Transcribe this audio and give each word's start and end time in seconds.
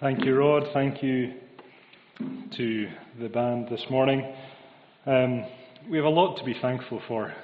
Thank 0.00 0.24
you, 0.24 0.34
Rod. 0.34 0.68
Thank 0.72 1.02
you 1.02 1.34
to 2.52 2.88
the 3.20 3.28
band 3.28 3.68
this 3.68 3.84
morning. 3.90 4.34
Um, 5.04 5.44
we 5.90 5.98
have 5.98 6.06
a 6.06 6.08
lot 6.08 6.38
to 6.38 6.44
be 6.44 6.54
thankful 6.54 7.02
for, 7.06 7.34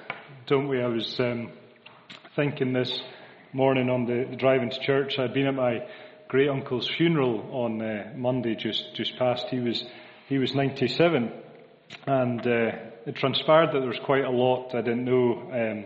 don't 0.47 0.67
we? 0.67 0.81
I 0.81 0.87
was 0.87 1.19
um, 1.19 1.51
thinking 2.35 2.73
this 2.73 2.99
morning 3.53 3.91
on 3.91 4.07
the, 4.07 4.25
the, 4.31 4.35
drive 4.35 4.63
into 4.63 4.79
church. 4.79 5.19
I'd 5.19 5.35
been 5.35 5.45
at 5.45 5.53
my 5.53 5.85
great 6.29 6.49
uncle's 6.49 6.89
funeral 6.97 7.47
on 7.51 7.79
uh, 7.79 8.13
Monday, 8.15 8.55
just 8.55 8.95
just 8.95 9.19
past. 9.19 9.45
He 9.51 9.59
was 9.59 9.85
he 10.27 10.39
was 10.39 10.55
97, 10.55 11.31
and 12.07 12.41
uh, 12.41 12.71
it 13.05 13.15
transpired 13.17 13.67
that 13.67 13.81
there 13.81 13.87
was 13.87 13.99
quite 14.03 14.25
a 14.25 14.31
lot 14.31 14.73
I 14.73 14.81
didn't 14.81 15.05
know 15.05 15.51
um, 15.53 15.85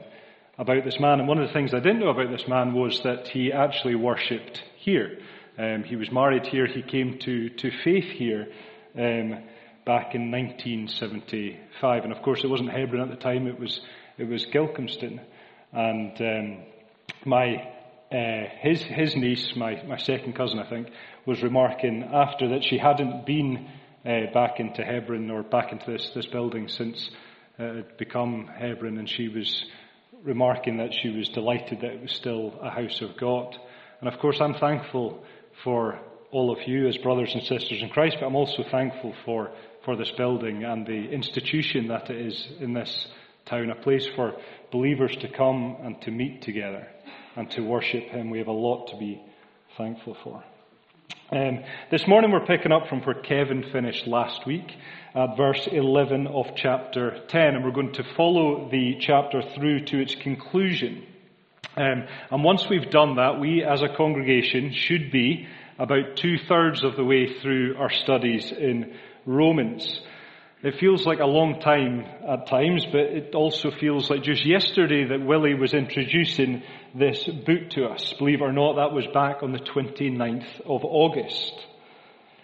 about 0.57 0.85
this 0.85 1.01
man. 1.01 1.19
And 1.19 1.27
one 1.27 1.37
of 1.37 1.49
the 1.49 1.53
things 1.53 1.73
I 1.73 1.81
didn't 1.81 1.99
know 1.99 2.11
about 2.11 2.31
this 2.31 2.47
man 2.47 2.73
was 2.73 3.01
that 3.03 3.27
he 3.27 3.51
actually 3.51 3.95
worshipped 3.95 4.63
here. 4.77 5.17
Um, 5.57 5.83
he 5.83 5.95
was 5.95 6.11
married 6.11 6.47
here. 6.47 6.65
He 6.65 6.81
came 6.81 7.19
to, 7.19 7.49
to 7.49 7.71
faith 7.83 8.09
here 8.11 8.47
um, 8.97 9.43
back 9.85 10.15
in 10.15 10.31
1975. 10.31 12.03
And 12.03 12.13
of 12.13 12.21
course, 12.21 12.43
it 12.43 12.49
wasn't 12.49 12.71
Hebron 12.71 13.01
at 13.01 13.09
the 13.09 13.21
time. 13.21 13.47
It 13.47 13.59
was 13.59 13.79
it 14.17 14.27
was 14.27 14.45
Gilcomston. 14.45 15.19
And 15.73 16.21
um, 16.21 16.63
my 17.25 17.55
uh, 18.11 18.49
his 18.59 18.81
his 18.83 19.15
niece, 19.15 19.55
my 19.55 19.81
my 19.83 19.97
second 19.97 20.35
cousin, 20.35 20.59
I 20.59 20.69
think, 20.69 20.89
was 21.25 21.41
remarking 21.41 22.09
after 22.13 22.49
that 22.49 22.63
she 22.63 22.77
hadn't 22.77 23.25
been 23.25 23.67
uh, 24.05 24.31
back 24.33 24.59
into 24.59 24.83
Hebron 24.83 25.29
or 25.29 25.43
back 25.43 25.71
into 25.71 25.91
this 25.91 26.11
this 26.13 26.27
building 26.27 26.67
since 26.67 27.09
uh, 27.59 27.63
it 27.63 27.75
had 27.75 27.97
become 27.97 28.47
Hebron, 28.47 28.97
and 28.97 29.09
she 29.09 29.27
was 29.27 29.65
remarking 30.23 30.77
that 30.77 30.93
she 30.93 31.09
was 31.09 31.29
delighted 31.29 31.81
that 31.81 31.91
it 31.91 32.01
was 32.01 32.13
still 32.13 32.53
a 32.61 32.69
house 32.69 33.01
of 33.01 33.17
God. 33.17 33.55
And 33.99 34.11
of 34.11 34.19
course, 34.19 34.39
I'm 34.39 34.55
thankful 34.55 35.23
for 35.63 35.99
all 36.31 36.51
of 36.51 36.67
you 36.67 36.87
as 36.87 36.97
brothers 36.97 37.33
and 37.33 37.43
sisters 37.43 37.81
in 37.81 37.89
Christ, 37.89 38.17
but 38.19 38.25
I'm 38.25 38.35
also 38.35 38.63
thankful 38.63 39.13
for, 39.25 39.51
for 39.83 39.95
this 39.95 40.11
building 40.11 40.63
and 40.63 40.85
the 40.85 41.11
institution 41.11 41.87
that 41.87 42.09
it 42.09 42.17
is 42.17 42.47
in 42.59 42.73
this 42.73 43.07
town, 43.45 43.69
a 43.69 43.75
place 43.75 44.07
for 44.15 44.33
believers 44.71 45.15
to 45.17 45.27
come 45.27 45.77
and 45.81 46.01
to 46.03 46.11
meet 46.11 46.41
together 46.41 46.87
and 47.35 47.49
to 47.51 47.61
worship 47.61 48.03
Him. 48.03 48.29
We 48.29 48.37
have 48.37 48.47
a 48.47 48.53
lot 48.53 48.87
to 48.87 48.97
be 48.97 49.21
thankful 49.77 50.15
for. 50.23 50.43
Um, 51.33 51.63
this 51.89 52.07
morning 52.07 52.31
we're 52.31 52.45
picking 52.45 52.71
up 52.71 52.87
from 52.87 53.01
where 53.01 53.15
Kevin 53.15 53.63
finished 53.71 54.07
last 54.07 54.45
week 54.45 54.69
at 55.15 55.37
verse 55.37 55.67
11 55.71 56.27
of 56.27 56.47
chapter 56.55 57.23
10, 57.27 57.55
and 57.55 57.63
we're 57.65 57.71
going 57.71 57.93
to 57.93 58.03
follow 58.15 58.69
the 58.69 58.97
chapter 58.99 59.41
through 59.41 59.85
to 59.85 60.01
its 60.01 60.15
conclusion. 60.15 61.05
Um, 61.77 62.05
and 62.31 62.43
once 62.43 62.67
we've 62.69 62.89
done 62.89 63.15
that, 63.15 63.39
we 63.39 63.63
as 63.63 63.81
a 63.81 63.95
congregation 63.95 64.73
should 64.73 65.11
be 65.11 65.47
about 65.79 66.17
two 66.17 66.37
thirds 66.47 66.83
of 66.83 66.95
the 66.95 67.03
way 67.03 67.39
through 67.39 67.75
our 67.77 67.89
studies 67.89 68.51
in 68.51 68.93
Romans. 69.25 70.01
It 70.63 70.79
feels 70.79 71.05
like 71.05 71.19
a 71.19 71.25
long 71.25 71.59
time 71.59 72.05
at 72.27 72.47
times, 72.47 72.85
but 72.85 73.01
it 73.01 73.33
also 73.33 73.71
feels 73.71 74.09
like 74.09 74.21
just 74.21 74.45
yesterday 74.45 75.05
that 75.05 75.25
Willie 75.25 75.55
was 75.55 75.73
introducing 75.73 76.61
this 76.93 77.23
book 77.23 77.69
to 77.71 77.85
us. 77.85 78.13
Believe 78.19 78.41
it 78.41 78.45
or 78.45 78.53
not, 78.53 78.75
that 78.75 78.93
was 78.93 79.07
back 79.13 79.41
on 79.41 79.53
the 79.53 79.59
29th 79.59 80.61
of 80.65 80.83
August. 80.83 81.53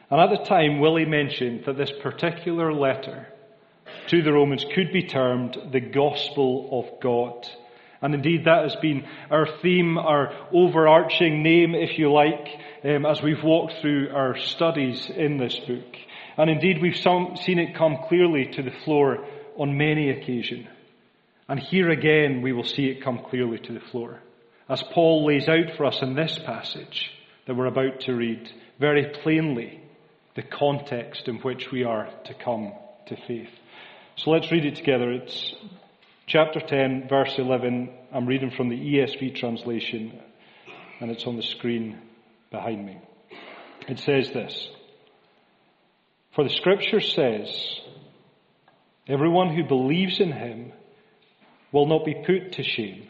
And 0.10 0.22
at 0.22 0.30
the 0.30 0.46
time, 0.46 0.80
Willie 0.80 1.06
mentioned 1.06 1.66
that 1.66 1.78
this 1.78 1.92
particular 2.02 2.74
letter 2.74 3.28
to 4.08 4.22
the 4.24 4.32
Romans 4.32 4.66
could 4.74 4.94
be 4.94 5.04
termed 5.04 5.58
the 5.72 5.82
Gospel 5.82 6.70
of 6.72 7.02
God. 7.02 7.48
And 8.02 8.14
indeed, 8.14 8.46
that 8.46 8.64
has 8.64 8.76
been 8.78 9.06
our 9.32 9.48
theme, 9.62 9.98
our 9.98 10.32
overarching 10.54 11.42
name, 11.42 11.74
if 11.74 11.98
you 11.98 12.12
like, 12.12 12.48
um, 12.84 13.06
as 13.06 13.22
we've 13.22 13.44
walked 13.44 13.74
through 13.82 14.10
our 14.14 14.38
studies 14.38 15.10
in 15.10 15.38
this 15.38 15.58
book. 15.60 15.96
And 16.38 16.50
indeed, 16.50 16.82
we've 16.82 16.96
seen 16.96 17.60
it 17.60 17.76
come 17.76 17.98
clearly 18.08 18.46
to 18.54 18.62
the 18.62 18.76
floor 18.86 19.26
on 19.58 19.78
many 19.78 20.12
occasions. 20.12 20.68
And 21.50 21.60
here 21.60 21.90
again, 21.90 22.42
we 22.42 22.54
will 22.54 22.66
see 22.66 22.88
it 22.88 23.04
come 23.04 23.20
clearly 23.30 23.58
to 23.60 23.74
the 23.74 23.80
floor. 23.80 24.20
As 24.70 24.84
Paul 24.84 25.26
lays 25.26 25.48
out 25.48 25.78
for 25.78 25.86
us 25.86 26.02
in 26.02 26.14
this 26.14 26.38
passage 26.46 27.10
that 27.46 27.56
we're 27.56 27.68
about 27.68 28.02
to 28.02 28.14
read, 28.14 28.52
very 28.80 29.14
plainly, 29.24 29.82
the 30.36 30.44
context 30.44 31.28
in 31.28 31.38
which 31.38 31.72
we 31.72 31.84
are 31.84 32.10
to 32.26 32.34
come 32.34 32.74
to 33.08 33.16
faith. 33.28 33.50
So 34.18 34.32
let's 34.32 34.52
read 34.52 34.66
it 34.66 34.76
together. 34.76 35.12
It's 35.12 35.56
chapter 36.28 36.60
10, 36.60 37.08
verse 37.08 37.34
11. 37.38 37.90
I'm 38.14 38.26
reading 38.26 38.52
from 38.52 38.68
the 38.68 38.76
ESV 38.76 39.38
translation, 39.38 40.20
and 41.00 41.10
it's 41.10 41.26
on 41.26 41.38
the 41.38 41.42
screen 41.42 41.98
behind 42.52 42.86
me. 42.86 43.00
It 43.88 44.00
says 44.00 44.30
this 44.32 44.70
For 46.36 46.44
the 46.44 46.50
scripture 46.50 47.00
says, 47.00 47.80
Everyone 49.08 49.56
who 49.56 49.64
believes 49.64 50.20
in 50.20 50.34
him 50.34 50.74
will 51.72 51.88
not 51.88 52.04
be 52.06 52.24
put 52.26 52.54
to 52.54 52.64
shame, 52.64 53.08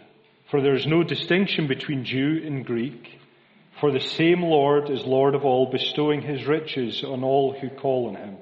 for 0.52 0.62
there 0.62 0.76
is 0.76 0.86
no 0.86 1.04
distinction 1.04 1.68
between 1.68 2.06
Jew 2.06 2.44
and 2.46 2.66
Greek. 2.66 3.20
For 3.82 3.92
the 3.92 4.00
same 4.00 4.42
Lord 4.44 4.90
is 4.92 5.04
Lord 5.06 5.34
of 5.34 5.44
all, 5.44 5.72
bestowing 5.72 6.22
his 6.22 6.46
riches 6.46 7.04
on 7.04 7.24
all 7.24 7.56
who 7.60 7.70
call 7.70 8.10
on 8.10 8.16
him. 8.16 8.38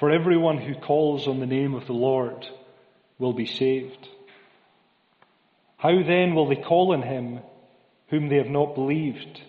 For 0.00 0.10
everyone 0.10 0.58
who 0.58 0.74
calls 0.74 1.28
on 1.28 1.38
the 1.38 1.46
name 1.46 1.74
of 1.74 1.86
the 1.86 1.92
Lord 1.92 2.44
will 3.22 3.32
be 3.32 3.46
saved. 3.46 4.08
How 5.78 6.02
then 6.02 6.34
will 6.34 6.48
they 6.48 6.60
call 6.60 6.92
on 6.92 7.02
him 7.02 7.38
whom 8.10 8.28
they 8.28 8.36
have 8.36 8.48
not 8.48 8.74
believed? 8.74 9.40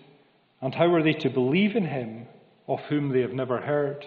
And 0.62 0.72
how 0.74 0.94
are 0.94 1.02
they 1.02 1.12
to 1.12 1.28
believe 1.28 1.74
in 1.74 1.84
him 1.84 2.26
of 2.68 2.78
whom 2.88 3.10
they 3.10 3.20
have 3.20 3.32
never 3.32 3.60
heard? 3.60 4.06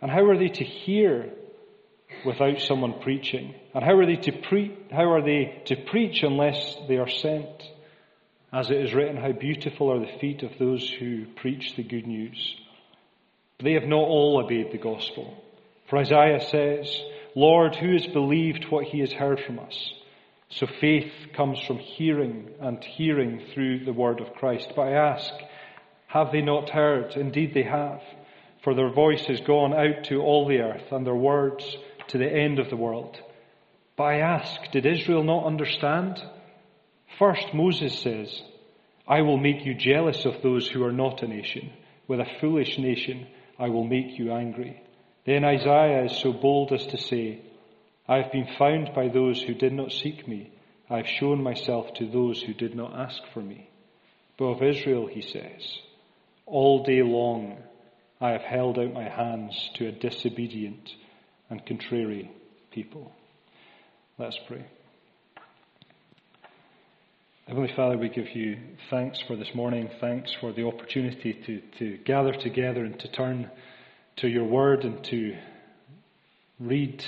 And 0.00 0.10
how 0.10 0.24
are 0.26 0.38
they 0.38 0.48
to 0.48 0.64
hear 0.64 1.30
without 2.26 2.60
someone 2.60 3.00
preaching? 3.00 3.54
And 3.74 3.82
how 3.82 3.96
are 3.96 4.06
they 4.06 4.16
to 4.16 4.32
pre- 4.32 4.76
how 4.92 5.10
are 5.10 5.22
they 5.22 5.62
to 5.66 5.76
preach 5.90 6.22
unless 6.22 6.76
they 6.86 6.98
are 6.98 7.08
sent? 7.08 7.62
As 8.52 8.70
it 8.70 8.76
is 8.76 8.94
written, 8.94 9.16
how 9.16 9.32
beautiful 9.32 9.90
are 9.90 9.98
the 9.98 10.18
feet 10.20 10.42
of 10.42 10.52
those 10.58 10.88
who 10.88 11.24
preach 11.36 11.74
the 11.74 11.82
good 11.82 12.06
news. 12.06 12.54
But 13.58 13.64
they 13.64 13.72
have 13.72 13.88
not 13.88 13.96
all 13.96 14.40
obeyed 14.44 14.70
the 14.70 14.78
gospel. 14.78 15.42
For 15.88 15.98
Isaiah 15.98 16.40
says, 16.40 17.00
Lord, 17.34 17.74
who 17.74 17.92
has 17.92 18.06
believed 18.06 18.66
what 18.70 18.84
he 18.84 19.00
has 19.00 19.12
heard 19.12 19.40
from 19.40 19.58
us? 19.58 19.92
So 20.50 20.66
faith 20.80 21.10
comes 21.36 21.58
from 21.66 21.78
hearing 21.78 22.50
and 22.60 22.82
hearing 22.84 23.42
through 23.52 23.84
the 23.84 23.92
word 23.92 24.20
of 24.20 24.34
Christ. 24.34 24.72
But 24.76 24.82
I 24.82 24.92
ask, 24.92 25.32
have 26.06 26.30
they 26.30 26.42
not 26.42 26.70
heard? 26.70 27.14
Indeed 27.16 27.52
they 27.54 27.64
have. 27.64 28.00
For 28.62 28.74
their 28.74 28.92
voice 28.92 29.24
has 29.26 29.40
gone 29.40 29.74
out 29.74 30.04
to 30.04 30.22
all 30.22 30.46
the 30.46 30.60
earth 30.60 30.92
and 30.92 31.04
their 31.04 31.14
words 31.16 31.76
to 32.08 32.18
the 32.18 32.30
end 32.30 32.60
of 32.60 32.70
the 32.70 32.76
world. 32.76 33.20
But 33.96 34.04
I 34.04 34.18
ask, 34.20 34.70
did 34.70 34.86
Israel 34.86 35.24
not 35.24 35.44
understand? 35.44 36.22
First 37.18 37.52
Moses 37.52 37.98
says, 37.98 38.42
I 39.08 39.22
will 39.22 39.38
make 39.38 39.66
you 39.66 39.74
jealous 39.74 40.24
of 40.24 40.40
those 40.42 40.68
who 40.68 40.84
are 40.84 40.92
not 40.92 41.22
a 41.22 41.28
nation. 41.28 41.72
With 42.06 42.20
a 42.20 42.38
foolish 42.40 42.78
nation, 42.78 43.26
I 43.58 43.68
will 43.70 43.84
make 43.84 44.18
you 44.18 44.32
angry. 44.32 44.80
Then 45.24 45.44
Isaiah 45.44 46.04
is 46.04 46.16
so 46.18 46.32
bold 46.32 46.72
as 46.72 46.86
to 46.88 46.98
say, 46.98 47.40
I 48.06 48.18
have 48.18 48.32
been 48.32 48.48
found 48.58 48.90
by 48.94 49.08
those 49.08 49.40
who 49.42 49.54
did 49.54 49.72
not 49.72 49.92
seek 49.92 50.28
me. 50.28 50.52
I 50.90 50.98
have 50.98 51.06
shown 51.06 51.42
myself 51.42 51.94
to 51.94 52.06
those 52.06 52.42
who 52.42 52.52
did 52.52 52.74
not 52.74 52.94
ask 52.94 53.22
for 53.32 53.40
me. 53.40 53.70
But 54.36 54.46
of 54.46 54.62
Israel, 54.62 55.06
he 55.06 55.22
says, 55.22 55.78
All 56.44 56.84
day 56.84 57.02
long 57.02 57.56
I 58.20 58.30
have 58.30 58.42
held 58.42 58.78
out 58.78 58.92
my 58.92 59.08
hands 59.08 59.70
to 59.74 59.88
a 59.88 59.92
disobedient 59.92 60.90
and 61.48 61.64
contrary 61.64 62.30
people. 62.70 63.12
Let's 64.18 64.38
pray. 64.46 64.66
Heavenly 67.46 67.72
Father, 67.74 67.96
we 67.96 68.08
give 68.08 68.34
you 68.34 68.58
thanks 68.90 69.20
for 69.20 69.36
this 69.36 69.54
morning. 69.54 69.90
Thanks 70.00 70.32
for 70.40 70.52
the 70.52 70.66
opportunity 70.66 71.34
to, 71.46 71.60
to 71.78 71.98
gather 72.04 72.32
together 72.32 72.84
and 72.84 72.98
to 73.00 73.08
turn 73.08 73.50
to 74.16 74.28
your 74.28 74.44
word 74.44 74.84
and 74.84 75.02
to 75.04 75.36
read 76.60 77.04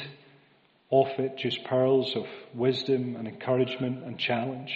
off 0.91 1.19
it 1.19 1.37
just 1.37 1.65
pearls 1.65 2.15
of 2.17 2.25
wisdom 2.55 3.17
and 3.17 3.27
encouragement 3.27 4.05
and 4.05 4.19
challenge. 4.19 4.73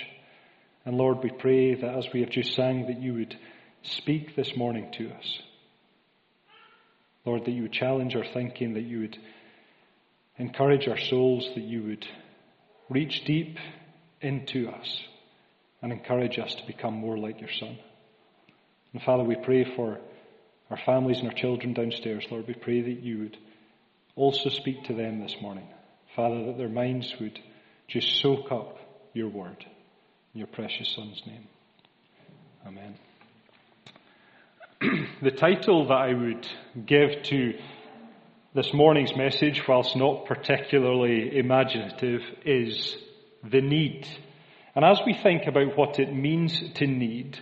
And 0.85 0.97
Lord, 0.97 1.19
we 1.23 1.31
pray 1.31 1.75
that 1.75 1.99
as 1.99 2.07
we 2.13 2.21
have 2.21 2.31
just 2.31 2.55
sang, 2.55 2.87
that 2.87 3.01
you 3.01 3.15
would 3.15 3.37
speak 3.83 4.35
this 4.37 4.57
morning 4.57 4.91
to 4.99 5.11
us. 5.11 5.39
Lord, 7.25 7.45
that 7.45 7.51
you 7.51 7.63
would 7.63 7.73
challenge 7.73 8.17
our 8.17 8.25
thinking, 8.33 8.75
that 8.75 8.83
you 8.83 9.01
would 9.01 9.19
encourage 10.39 10.89
our 10.89 10.99
souls, 10.99 11.49
that 11.55 11.65
you 11.65 11.83
would 11.83 12.07
reach 12.89 13.25
deep 13.25 13.59
into 14.21 14.69
us 14.69 15.01
and 15.83 15.93
encourage 15.93 16.39
us 16.39 16.55
to 16.55 16.67
become 16.67 16.95
more 16.95 17.19
like 17.19 17.41
your 17.41 17.51
Son. 17.59 17.79
And 18.93 19.03
Father, 19.03 19.23
we 19.23 19.37
pray 19.37 19.65
for 19.77 19.99
our 20.71 20.79
families 20.87 21.19
and 21.19 21.29
our 21.29 21.35
children 21.35 21.75
downstairs, 21.75 22.27
Lord, 22.31 22.47
we 22.47 22.55
pray 22.55 22.81
that 22.81 23.03
you 23.03 23.19
would 23.19 23.37
also 24.15 24.49
speak 24.51 24.85
to 24.85 24.95
them 24.95 25.21
this 25.21 25.37
morning. 25.43 25.67
Father, 26.15 26.47
that 26.47 26.59
their 26.59 26.69
minds 26.69 27.15
would 27.21 27.39
just 27.89 28.21
soak 28.21 28.53
up 28.53 28.79
your 29.13 29.29
word 29.29 29.65
in 30.33 30.39
your 30.39 30.47
precious 30.47 30.93
Son's 30.95 31.23
name. 31.27 31.47
Amen. 32.67 32.95
the 35.23 35.31
title 35.31 35.89
that 35.89 35.95
I 35.95 36.15
would 36.15 36.47
give 36.87 37.23
to 37.25 37.55
this 38.55 38.73
morning's 38.73 39.17
message, 39.17 39.63
whilst 39.67 39.97
not 39.97 40.27
particularly 40.27 41.37
imaginative, 41.37 42.23
is 42.45 42.97
the 43.49 43.61
need. 43.61 44.09
And 44.75 44.85
as 44.85 45.01
we 45.05 45.15
think 45.15 45.47
about 45.47 45.77
what 45.77 45.99
it 45.99 46.13
means 46.15 46.61
to 46.75 46.87
need, 46.87 47.39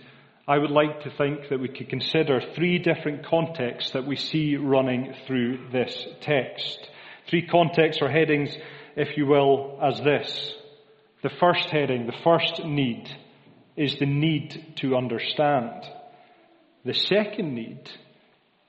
I 0.49 0.57
would 0.57 0.71
like 0.71 1.03
to 1.03 1.11
think 1.11 1.49
that 1.49 1.59
we 1.59 1.67
could 1.67 1.89
consider 1.89 2.41
three 2.55 2.79
different 2.79 3.23
contexts 3.23 3.91
that 3.91 4.07
we 4.07 4.15
see 4.15 4.55
running 4.55 5.13
through 5.27 5.69
this 5.71 6.07
text. 6.21 6.89
Three 7.29 7.45
contexts 7.45 8.01
or 8.01 8.09
headings, 8.09 8.57
if 8.95 9.15
you 9.15 9.27
will, 9.27 9.77
as 9.79 10.01
this. 10.01 10.55
The 11.21 11.29
first 11.39 11.69
heading, 11.69 12.07
the 12.07 12.17
first 12.23 12.65
need, 12.65 13.07
is 13.77 13.99
the 13.99 14.07
need 14.07 14.73
to 14.77 14.95
understand. 14.95 15.83
The 16.83 16.95
second 16.95 17.53
need 17.53 17.87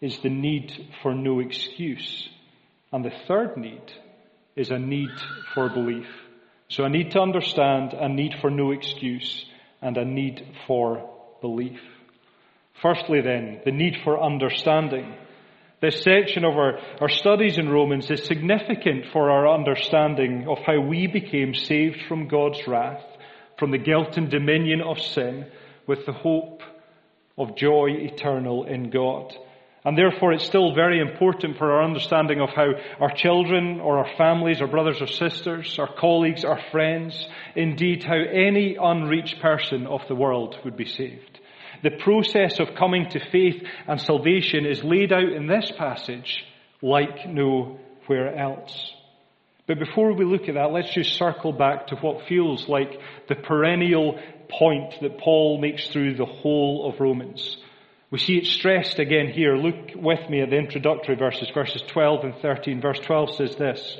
is 0.03 0.19
the 0.19 0.29
need 0.29 0.71
for 1.03 1.15
no 1.15 1.41
excuse. 1.41 2.29
And 2.93 3.03
the 3.03 3.17
third 3.27 3.57
need 3.57 3.91
is 4.55 4.71
a 4.71 4.79
need 4.79 5.09
for 5.55 5.71
belief. 5.71 6.09
So 6.69 6.85
a 6.85 6.91
need 6.91 7.13
to 7.13 7.21
understand, 7.21 7.95
a 7.95 8.11
need 8.11 8.35
for 8.43 8.51
no 8.51 8.71
excuse, 8.73 9.47
and 9.81 9.97
a 9.97 10.05
need 10.05 10.47
for 10.67 11.20
belief. 11.41 11.81
Firstly 12.83 13.21
then, 13.21 13.61
the 13.65 13.73
need 13.73 13.97
for 14.05 14.23
understanding. 14.23 15.15
This 15.81 16.03
section 16.03 16.45
of 16.45 16.55
our, 16.55 16.79
our 17.01 17.09
studies 17.09 17.59
in 17.59 17.69
Romans 17.69 18.11
is 18.11 18.25
significant 18.25 19.07
for 19.13 19.31
our 19.31 19.49
understanding 19.49 20.47
of 20.49 20.59
how 20.67 20.81
we 20.81 21.07
became 21.07 21.55
saved 21.55 22.03
from 22.07 22.29
God's 22.29 22.67
wrath, 22.67 23.03
from 23.59 23.71
the 23.71 23.79
guilt 23.79 24.17
and 24.17 24.31
dominion 24.31 24.83
of 24.83 24.99
sin, 25.01 25.47
with 25.87 26.05
the 26.07 26.13
hope 26.13 26.63
of 27.39 27.57
joy 27.57 27.89
eternal 27.91 28.65
in 28.65 28.91
God. 28.91 29.35
And 29.85 29.97
therefore 29.97 30.33
it's 30.35 30.45
still 30.45 30.75
very 30.75 31.01
important 31.01 31.57
for 31.57 31.73
our 31.73 31.83
understanding 31.83 32.41
of 32.41 32.51
how 32.51 32.73
our 33.01 33.11
children 33.15 33.81
or 33.81 33.99
our 33.99 34.17
families, 34.19 34.61
our 34.61 34.69
brothers 34.69 35.01
or 35.01 35.07
sisters, 35.07 35.79
our 35.79 35.93
colleagues, 35.95 36.45
our 36.45 36.61
friends, 36.71 37.27
indeed 37.57 38.05
how 38.05 38.19
any 38.19 38.77
unreached 38.81 39.41
person 39.41 39.87
of 39.87 40.03
the 40.07 40.15
world 40.15 40.57
would 40.65 40.77
be 40.77 40.85
saved. 40.85 41.41
The 41.83 41.93
process 41.93 42.61
of 42.61 42.75
coming 42.79 43.09
to 43.11 43.31
faith 43.31 43.63
and 43.89 43.99
salvation 43.99 44.67
is 44.67 44.85
laid 44.85 45.15
out 45.15 45.33
in 45.33 45.47
this 45.47 45.73
passage 45.79 46.45
like 46.83 47.27
nowhere 47.27 48.37
else. 48.37 48.93
But 49.67 49.79
before 49.79 50.13
we 50.13 50.27
look 50.27 50.49
at 50.49 50.57
that, 50.57 50.73
let's 50.73 50.93
just 50.93 51.17
circle 51.17 51.53
back 51.53 51.87
to 51.87 51.97
what 51.97 52.27
feels 52.29 52.69
like 52.69 53.01
the 53.29 53.37
perennial 53.37 54.21
point 54.51 54.95
that 55.01 55.19
Paul 55.19 55.59
makes 55.59 55.87
through 55.89 56.17
the 56.17 56.27
whole 56.27 56.93
of 56.93 57.01
Romans. 57.01 57.57
We 58.11 58.19
see 58.19 58.39
it 58.39 58.47
stressed 58.47 58.99
again 58.99 59.29
here. 59.29 59.57
Look 59.57 59.91
with 59.95 60.29
me 60.29 60.41
at 60.41 60.51
the 60.51 60.57
introductory 60.57 61.15
verses, 61.15 61.49
verses 61.55 61.83
12 61.89 62.25
and 62.25 62.35
13. 62.43 62.81
Verse 62.81 62.99
12 62.99 63.37
says 63.37 63.57
this, 63.57 63.97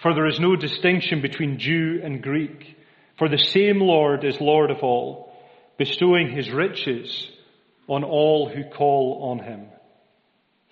For 0.00 0.14
there 0.14 0.28
is 0.28 0.38
no 0.38 0.54
distinction 0.54 1.20
between 1.20 1.58
Jew 1.58 2.00
and 2.04 2.22
Greek, 2.22 2.76
for 3.18 3.28
the 3.28 3.38
same 3.38 3.80
Lord 3.80 4.24
is 4.24 4.40
Lord 4.40 4.70
of 4.70 4.78
all, 4.82 5.32
bestowing 5.76 6.30
his 6.30 6.50
riches 6.50 7.28
on 7.88 8.04
all 8.04 8.48
who 8.48 8.62
call 8.64 9.30
on 9.30 9.40
him. 9.40 9.66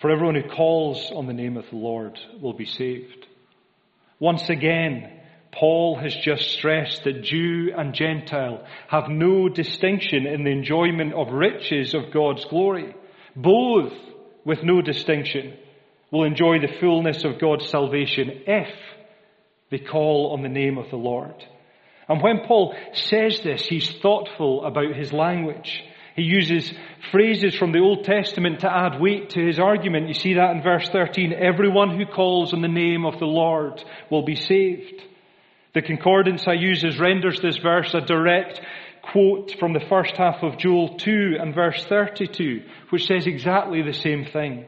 For 0.01 0.11
everyone 0.11 0.37
who 0.37 0.49
calls 0.49 1.11
on 1.11 1.27
the 1.27 1.33
name 1.33 1.57
of 1.57 1.69
the 1.71 1.77
Lord 1.77 2.19
will 2.41 2.55
be 2.55 2.67
saved. 2.67 3.27
Once 4.21 4.49
again, 4.49 5.20
Paul 5.53 5.97
has 5.97 6.15
just 6.15 6.51
stressed 6.53 7.05
that 7.05 7.23
Jew 7.23 7.73
and 7.77 7.93
Gentile 7.93 8.65
have 8.89 9.09
no 9.09 9.49
distinction 9.49 10.27
in 10.27 10.45
the 10.45 10.51
enjoyment 10.51 11.13
of 11.13 11.33
riches 11.33 11.95
of 11.95 12.13
God's 12.13 12.45
glory. 12.45 12.95
Both, 13.35 13.93
with 14.45 14.63
no 14.63 14.81
distinction, 14.81 15.55
will 16.11 16.25
enjoy 16.25 16.61
the 16.61 16.79
fullness 16.81 17.25
of 17.25 17.41
God's 17.41 17.69
salvation 17.69 18.43
if 18.47 18.69
they 19.71 19.79
call 19.79 20.33
on 20.33 20.43
the 20.43 20.49
name 20.49 20.79
of 20.79 20.91
the 20.91 20.97
Lord. 20.97 21.45
And 22.09 22.23
when 22.23 22.41
Paul 22.47 22.75
says 22.93 23.41
this, 23.41 23.63
he's 23.63 23.91
thoughtful 24.03 24.65
about 24.65 24.97
his 24.97 25.13
language. 25.13 25.83
He 26.17 26.23
uses 26.23 26.73
phrases 27.13 27.55
from 27.55 27.73
the 27.73 27.79
Old 27.79 28.05
Testament 28.05 28.61
to 28.61 28.73
add 28.73 29.01
weight 29.01 29.31
to 29.31 29.47
his 29.47 29.61
argument. 29.61 30.09
You 30.09 30.15
see 30.15 30.35
that 30.35 30.57
in 30.57 30.63
verse 30.63 30.89
13. 30.89 31.33
Everyone 31.33 31.97
who 31.97 32.07
calls 32.07 32.53
on 32.53 32.63
the 32.63 32.69
name 32.69 33.07
of 33.07 33.19
the 33.21 33.27
Lord 33.27 33.83
will 34.11 34.25
be 34.25 34.35
saved. 34.35 35.05
The 35.73 35.83
concordance 35.83 36.49
I 36.49 36.55
use 36.55 36.99
renders 36.99 37.41
this 37.41 37.59
verse 37.59 37.95
a 37.95 38.01
direct 38.01 38.61
quote 39.03 39.53
from 39.59 39.73
the 39.73 39.87
first 39.89 40.17
half 40.17 40.43
of 40.43 40.59
Joel 40.59 40.97
2 40.97 41.37
and 41.41 41.55
verse 41.55 41.85
32, 41.85 42.63
which 42.91 43.07
says 43.07 43.27
exactly 43.27 43.83
the 43.83 43.93
same 43.93 44.25
thing. 44.25 44.67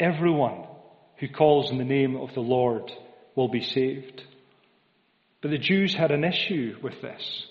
Everyone 0.00 0.64
who 1.18 1.28
calls 1.28 1.70
in 1.70 1.78
the 1.78 1.84
name 1.84 2.16
of 2.16 2.34
the 2.34 2.40
Lord 2.40 2.90
will 3.36 3.48
be 3.48 3.62
saved. 3.62 4.22
But 5.40 5.52
the 5.52 5.58
Jews 5.58 5.94
had 5.94 6.10
an 6.10 6.24
issue 6.24 6.76
with 6.82 7.00
this, 7.00 7.46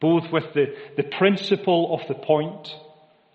both 0.00 0.24
with 0.32 0.52
the, 0.54 0.74
the 0.96 1.04
principle 1.04 1.94
of 1.94 2.08
the 2.08 2.14
point 2.14 2.74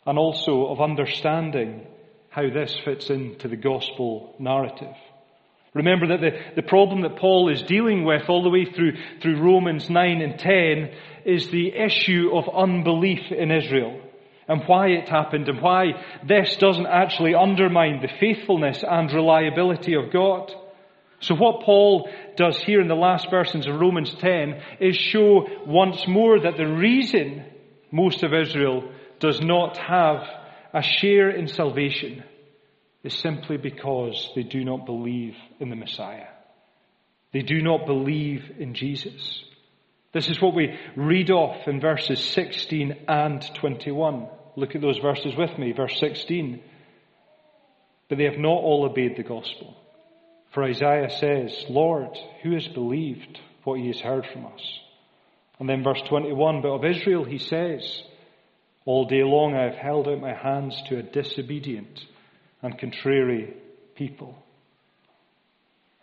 and 0.06 0.20
also 0.20 0.68
of 0.68 0.82
understanding 0.82 1.88
how 2.30 2.50
this 2.50 2.76
fits 2.84 3.10
into 3.10 3.48
the 3.48 3.56
gospel 3.56 4.36
narrative. 4.40 4.96
Remember 5.74 6.08
that 6.08 6.22
the, 6.22 6.62
the 6.62 6.68
problem 6.68 7.02
that 7.02 7.18
Paul 7.18 7.50
is 7.50 7.62
dealing 7.64 8.04
with 8.04 8.24
all 8.30 8.44
the 8.44 8.50
way 8.50 8.66
through, 8.66 8.94
through 9.22 9.42
Romans 9.42 9.90
9 9.90 10.22
and 10.22 10.40
10 10.40 10.92
is 11.26 11.50
the 11.50 11.74
issue 11.74 12.32
of 12.34 12.46
unbelief 12.54 13.32
in 13.32 13.52
Israel 13.52 14.02
and 14.48 14.64
why 14.66 14.88
it 14.88 15.10
happened 15.10 15.50
and 15.50 15.62
why 15.62 15.92
this 16.26 16.56
doesn't 16.58 16.88
actually 16.88 17.36
undermine 17.36 18.02
the 18.02 18.08
faithfulness 18.20 18.84
and 18.88 19.12
reliability 19.12 19.94
of 19.94 20.12
God. 20.12 20.52
So 21.20 21.36
what 21.36 21.64
Paul 21.64 22.10
does 22.38 22.58
here 22.58 22.80
in 22.80 22.88
the 22.88 22.96
last 22.96 23.30
verses 23.30 23.68
of 23.68 23.80
Romans 23.80 24.14
10 24.16 24.62
is 24.80 24.96
show 24.96 25.48
once 25.66 26.08
more 26.08 26.40
that 26.40 26.58
the 26.58 26.68
reason 26.68 27.44
most 27.92 28.24
of 28.24 28.34
Israel 28.34 28.90
does 29.20 29.42
not 29.42 29.78
have 29.78 30.24
a 30.74 30.82
share 30.82 31.30
in 31.30 31.48
salvation 31.48 32.24
is 33.04 33.14
simply 33.14 33.58
because 33.58 34.32
they 34.36 34.44
do 34.44 34.64
not 34.64 34.86
believe 34.86 35.36
in 35.60 35.70
the 35.70 35.76
Messiah. 35.76 36.28
They 37.34 37.42
do 37.42 37.62
not 37.62 37.86
believe 37.86 38.52
in 38.58 38.74
Jesus. 38.74 39.44
This 40.14 40.30
is 40.30 40.42
what 40.42 40.56
we 40.56 40.76
read 40.96 41.30
off 41.30 41.68
in 41.68 41.80
verses 41.80 42.20
16 42.20 43.06
and 43.08 43.46
21. 43.56 44.28
Look 44.56 44.76
at 44.76 44.82
those 44.82 44.98
verses 44.98 45.36
with 45.38 45.58
me. 45.60 45.74
Verse 45.74 46.00
16. 46.00 46.62
But 48.10 48.18
they 48.18 48.24
have 48.24 48.40
not 48.40 48.48
all 48.48 48.88
obeyed 48.90 49.18
the 49.18 49.24
gospel. 49.24 49.76
For 50.54 50.64
Isaiah 50.64 51.10
says, 51.10 51.66
Lord, 51.70 52.18
who 52.42 52.54
has 52.54 52.68
believed 52.70 53.40
what 53.64 53.80
he 53.80 53.88
has 53.88 54.00
heard 54.00 54.26
from 54.32 54.46
us? 54.48 54.80
And 55.60 55.70
then 55.70 55.84
verse 55.84 56.02
21, 56.08 56.62
but 56.62 56.70
of 56.70 56.86
Israel 56.86 57.26
he 57.26 57.38
says, 57.40 58.02
All 58.86 59.06
day 59.06 59.24
long 59.24 59.56
I 59.56 59.66
have 59.66 59.76
held 59.76 60.08
out 60.08 60.22
my 60.22 60.34
hands 60.34 60.82
to 60.88 60.98
a 60.98 61.04
disobedient 61.04 62.00
and 62.62 62.78
contrary 62.78 63.54
people. 63.96 64.36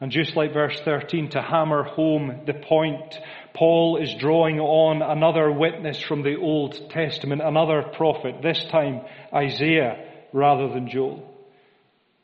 And 0.00 0.10
just 0.10 0.36
like 0.36 0.52
verse 0.52 0.78
13, 0.84 1.30
to 1.30 1.40
hammer 1.40 1.84
home 1.84 2.42
the 2.46 2.54
point, 2.54 3.18
Paul 3.54 3.98
is 4.02 4.14
drawing 4.18 4.58
on 4.60 5.02
another 5.02 5.50
witness 5.50 6.00
from 6.00 6.22
the 6.22 6.36
Old 6.36 6.90
Testament, 6.90 7.40
another 7.40 7.82
prophet, 7.94 8.42
this 8.42 8.62
time 8.70 9.02
Isaiah 9.32 10.04
rather 10.32 10.68
than 10.68 10.88
Joel. 10.88 11.30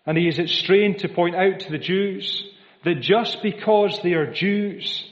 And 0.04 0.18
he 0.18 0.26
is 0.26 0.38
at 0.38 0.49
strain 0.49 0.99
to 0.99 1.08
point 1.08 1.37
out 1.37 1.60
to 1.60 1.70
the 1.70 1.78
Jews 1.78 2.44
that 2.84 3.00
just 3.00 3.42
because 3.42 4.00
they 4.02 4.14
are 4.14 4.32
Jews, 4.32 5.04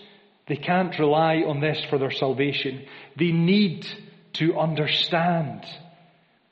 they 0.48 0.56
can't 0.56 0.98
rely 0.98 1.44
on 1.46 1.60
this 1.60 1.80
for 1.88 1.98
their 1.98 2.10
salvation. 2.10 2.86
They 3.16 3.30
need 3.30 3.86
to 4.34 4.58
understand 4.58 5.64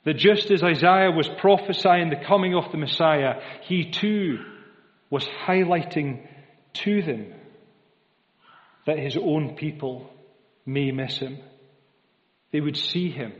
that 0.07 0.15
just 0.15 0.51
as 0.51 0.63
Isaiah 0.63 1.11
was 1.11 1.27
prophesying 1.27 2.09
the 2.09 2.23
coming 2.25 2.55
of 2.55 2.71
the 2.71 2.77
Messiah, 2.77 3.41
he 3.63 3.91
too 3.91 4.37
was 5.09 5.27
highlighting 5.45 6.25
to 6.75 7.01
them 7.01 7.33
that 8.85 8.97
his 8.97 9.17
own 9.17 9.57
people 9.57 10.09
may 10.65 10.91
miss 10.91 11.17
him. 11.17 11.39
They 12.53 12.61
would 12.61 12.77
see 12.77 13.11
him, 13.11 13.33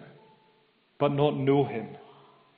but 0.99 1.13
not 1.13 1.37
know 1.37 1.63
him. 1.63 1.95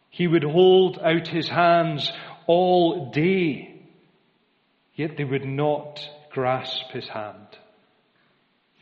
He 0.09 0.25
would 0.25 0.43
hold 0.43 0.97
out 0.97 1.27
his 1.27 1.47
hands 1.47 2.11
all 2.47 3.11
day, 3.11 3.79
yet 4.95 5.17
they 5.17 5.23
would 5.23 5.45
not 5.45 6.03
grasp 6.31 6.89
his 6.93 7.07
hand. 7.07 7.59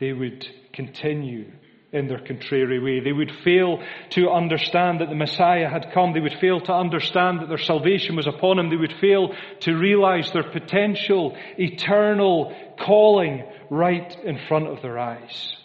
They 0.00 0.14
would 0.14 0.48
continue 0.72 1.52
in 1.92 2.06
their 2.06 2.20
contrary 2.20 2.78
way. 2.78 3.00
They 3.00 3.12
would 3.12 3.32
fail 3.44 3.82
to 4.10 4.30
understand 4.30 5.00
that 5.00 5.08
the 5.08 5.14
Messiah 5.14 5.68
had 5.68 5.92
come. 5.92 6.12
They 6.12 6.20
would 6.20 6.38
fail 6.40 6.60
to 6.60 6.72
understand 6.72 7.40
that 7.40 7.48
their 7.48 7.58
salvation 7.58 8.16
was 8.16 8.26
upon 8.26 8.58
him. 8.58 8.68
They 8.68 8.76
would 8.76 8.94
fail 9.00 9.34
to 9.60 9.72
realize 9.74 10.30
their 10.32 10.50
potential, 10.50 11.36
eternal 11.56 12.54
calling 12.78 13.44
right 13.70 14.16
in 14.24 14.38
front 14.48 14.66
of 14.68 14.82
their 14.82 14.98
eyes. 14.98 15.56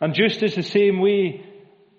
And 0.00 0.14
just 0.14 0.42
as 0.42 0.54
the 0.54 0.62
same 0.62 1.00
way 1.00 1.46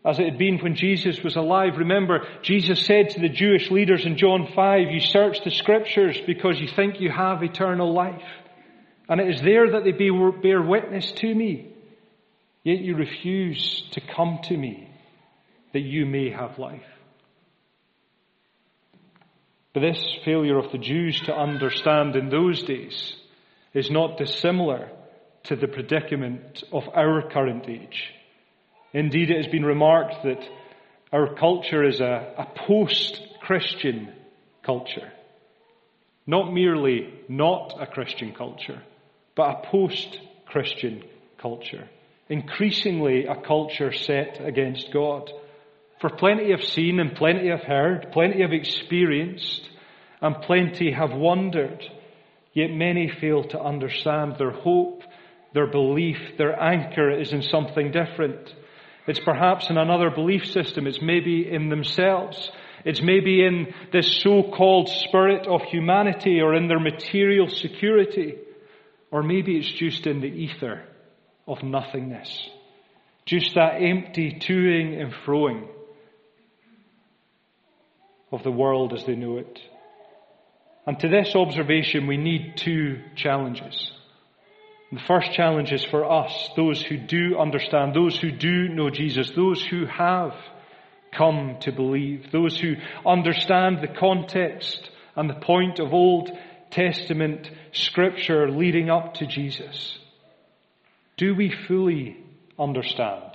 as 0.03 0.19
it 0.19 0.25
had 0.25 0.37
been 0.37 0.57
when 0.57 0.75
Jesus 0.75 1.21
was 1.23 1.35
alive. 1.35 1.77
Remember, 1.77 2.25
Jesus 2.41 2.85
said 2.85 3.11
to 3.11 3.19
the 3.19 3.29
Jewish 3.29 3.69
leaders 3.69 4.05
in 4.05 4.17
John 4.17 4.47
5, 4.55 4.89
you 4.89 4.99
search 4.99 5.43
the 5.43 5.51
scriptures 5.51 6.19
because 6.25 6.59
you 6.59 6.67
think 6.67 6.99
you 6.99 7.11
have 7.11 7.43
eternal 7.43 7.93
life. 7.93 8.23
And 9.07 9.21
it 9.21 9.29
is 9.29 9.41
there 9.41 9.71
that 9.71 9.83
they 9.83 9.91
bear 9.91 10.61
witness 10.61 11.11
to 11.11 11.33
me. 11.33 11.70
Yet 12.63 12.79
you 12.79 12.95
refuse 12.95 13.83
to 13.91 14.01
come 14.01 14.39
to 14.43 14.57
me 14.57 14.89
that 15.73 15.79
you 15.79 16.05
may 16.05 16.29
have 16.29 16.59
life. 16.59 16.81
But 19.73 19.81
this 19.81 20.17
failure 20.25 20.57
of 20.57 20.71
the 20.71 20.77
Jews 20.77 21.19
to 21.21 21.33
understand 21.33 22.15
in 22.15 22.29
those 22.29 22.61
days 22.63 23.15
is 23.73 23.89
not 23.89 24.17
dissimilar 24.17 24.89
to 25.43 25.55
the 25.55 25.67
predicament 25.67 26.63
of 26.71 26.83
our 26.93 27.29
current 27.29 27.67
age. 27.67 28.13
Indeed, 28.93 29.31
it 29.31 29.37
has 29.37 29.47
been 29.47 29.65
remarked 29.65 30.23
that 30.23 30.43
our 31.11 31.33
culture 31.35 31.87
is 31.87 31.99
a, 32.01 32.33
a 32.37 32.47
post-Christian 32.67 34.13
culture. 34.63 35.11
Not 36.27 36.53
merely 36.53 37.13
not 37.27 37.75
a 37.79 37.87
Christian 37.87 38.33
culture, 38.33 38.81
but 39.35 39.49
a 39.49 39.67
post-Christian 39.71 41.03
culture. 41.37 41.89
Increasingly 42.31 43.25
a 43.25 43.35
culture 43.45 43.91
set 43.91 44.39
against 44.39 44.93
God. 44.93 45.29
For 45.99 46.09
plenty 46.09 46.51
have 46.51 46.63
seen 46.63 47.01
and 47.01 47.13
plenty 47.13 47.49
have 47.49 47.63
heard, 47.63 48.07
plenty 48.13 48.41
have 48.41 48.53
experienced, 48.53 49.69
and 50.21 50.41
plenty 50.41 50.93
have 50.93 51.11
wondered. 51.11 51.83
Yet 52.53 52.71
many 52.71 53.11
fail 53.19 53.43
to 53.49 53.59
understand 53.59 54.37
their 54.37 54.51
hope, 54.51 55.03
their 55.53 55.67
belief, 55.67 56.37
their 56.37 56.57
anchor 56.57 57.11
is 57.11 57.33
in 57.33 57.41
something 57.41 57.91
different. 57.91 58.55
It's 59.07 59.19
perhaps 59.19 59.69
in 59.69 59.77
another 59.77 60.09
belief 60.09 60.45
system. 60.45 60.87
It's 60.87 61.01
maybe 61.01 61.45
in 61.51 61.67
themselves. 61.67 62.49
It's 62.85 63.01
maybe 63.01 63.43
in 63.43 63.73
this 63.91 64.21
so-called 64.23 64.87
spirit 64.87 65.47
of 65.47 65.63
humanity 65.63 66.39
or 66.39 66.55
in 66.55 66.69
their 66.69 66.79
material 66.79 67.49
security. 67.49 68.35
Or 69.11 69.21
maybe 69.21 69.57
it's 69.57 69.71
just 69.73 70.07
in 70.07 70.21
the 70.21 70.27
ether 70.27 70.85
of 71.51 71.63
nothingness. 71.63 72.49
Just 73.25 73.55
that 73.55 73.81
empty 73.81 74.39
toing 74.39 74.99
and 74.99 75.13
froing 75.25 75.67
of 78.31 78.43
the 78.43 78.51
world 78.51 78.93
as 78.93 79.05
they 79.05 79.15
know 79.15 79.37
it. 79.37 79.59
And 80.87 80.97
to 80.99 81.09
this 81.09 81.35
observation, 81.35 82.07
we 82.07 82.17
need 82.17 82.53
two 82.55 83.01
challenges. 83.15 83.91
The 84.91 85.01
first 85.07 85.33
challenge 85.33 85.71
is 85.71 85.83
for 85.83 86.09
us, 86.09 86.49
those 86.55 86.81
who 86.81 86.97
do 86.97 87.37
understand, 87.37 87.93
those 87.93 88.17
who 88.17 88.31
do 88.31 88.69
know 88.69 88.89
Jesus, 88.89 89.31
those 89.35 89.63
who 89.63 89.85
have 89.85 90.33
come 91.15 91.57
to 91.61 91.71
believe, 91.71 92.31
those 92.31 92.59
who 92.59 92.75
understand 93.05 93.79
the 93.81 93.99
context 93.99 94.89
and 95.15 95.29
the 95.29 95.35
point 95.35 95.79
of 95.79 95.93
Old 95.93 96.31
Testament 96.71 97.49
scripture 97.73 98.49
leading 98.49 98.89
up 98.89 99.15
to 99.15 99.27
Jesus. 99.27 99.97
Do 101.21 101.35
we 101.35 101.53
fully 101.67 102.17
understand? 102.57 103.33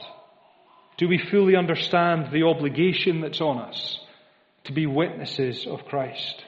Do 0.96 1.06
we 1.06 1.18
fully 1.30 1.54
understand 1.54 2.32
the 2.32 2.42
obligation 2.42 3.20
that's 3.20 3.40
on 3.40 3.58
us 3.58 4.00
to 4.64 4.72
be 4.72 4.86
witnesses 4.86 5.68
of 5.68 5.84
Christ? 5.84 6.44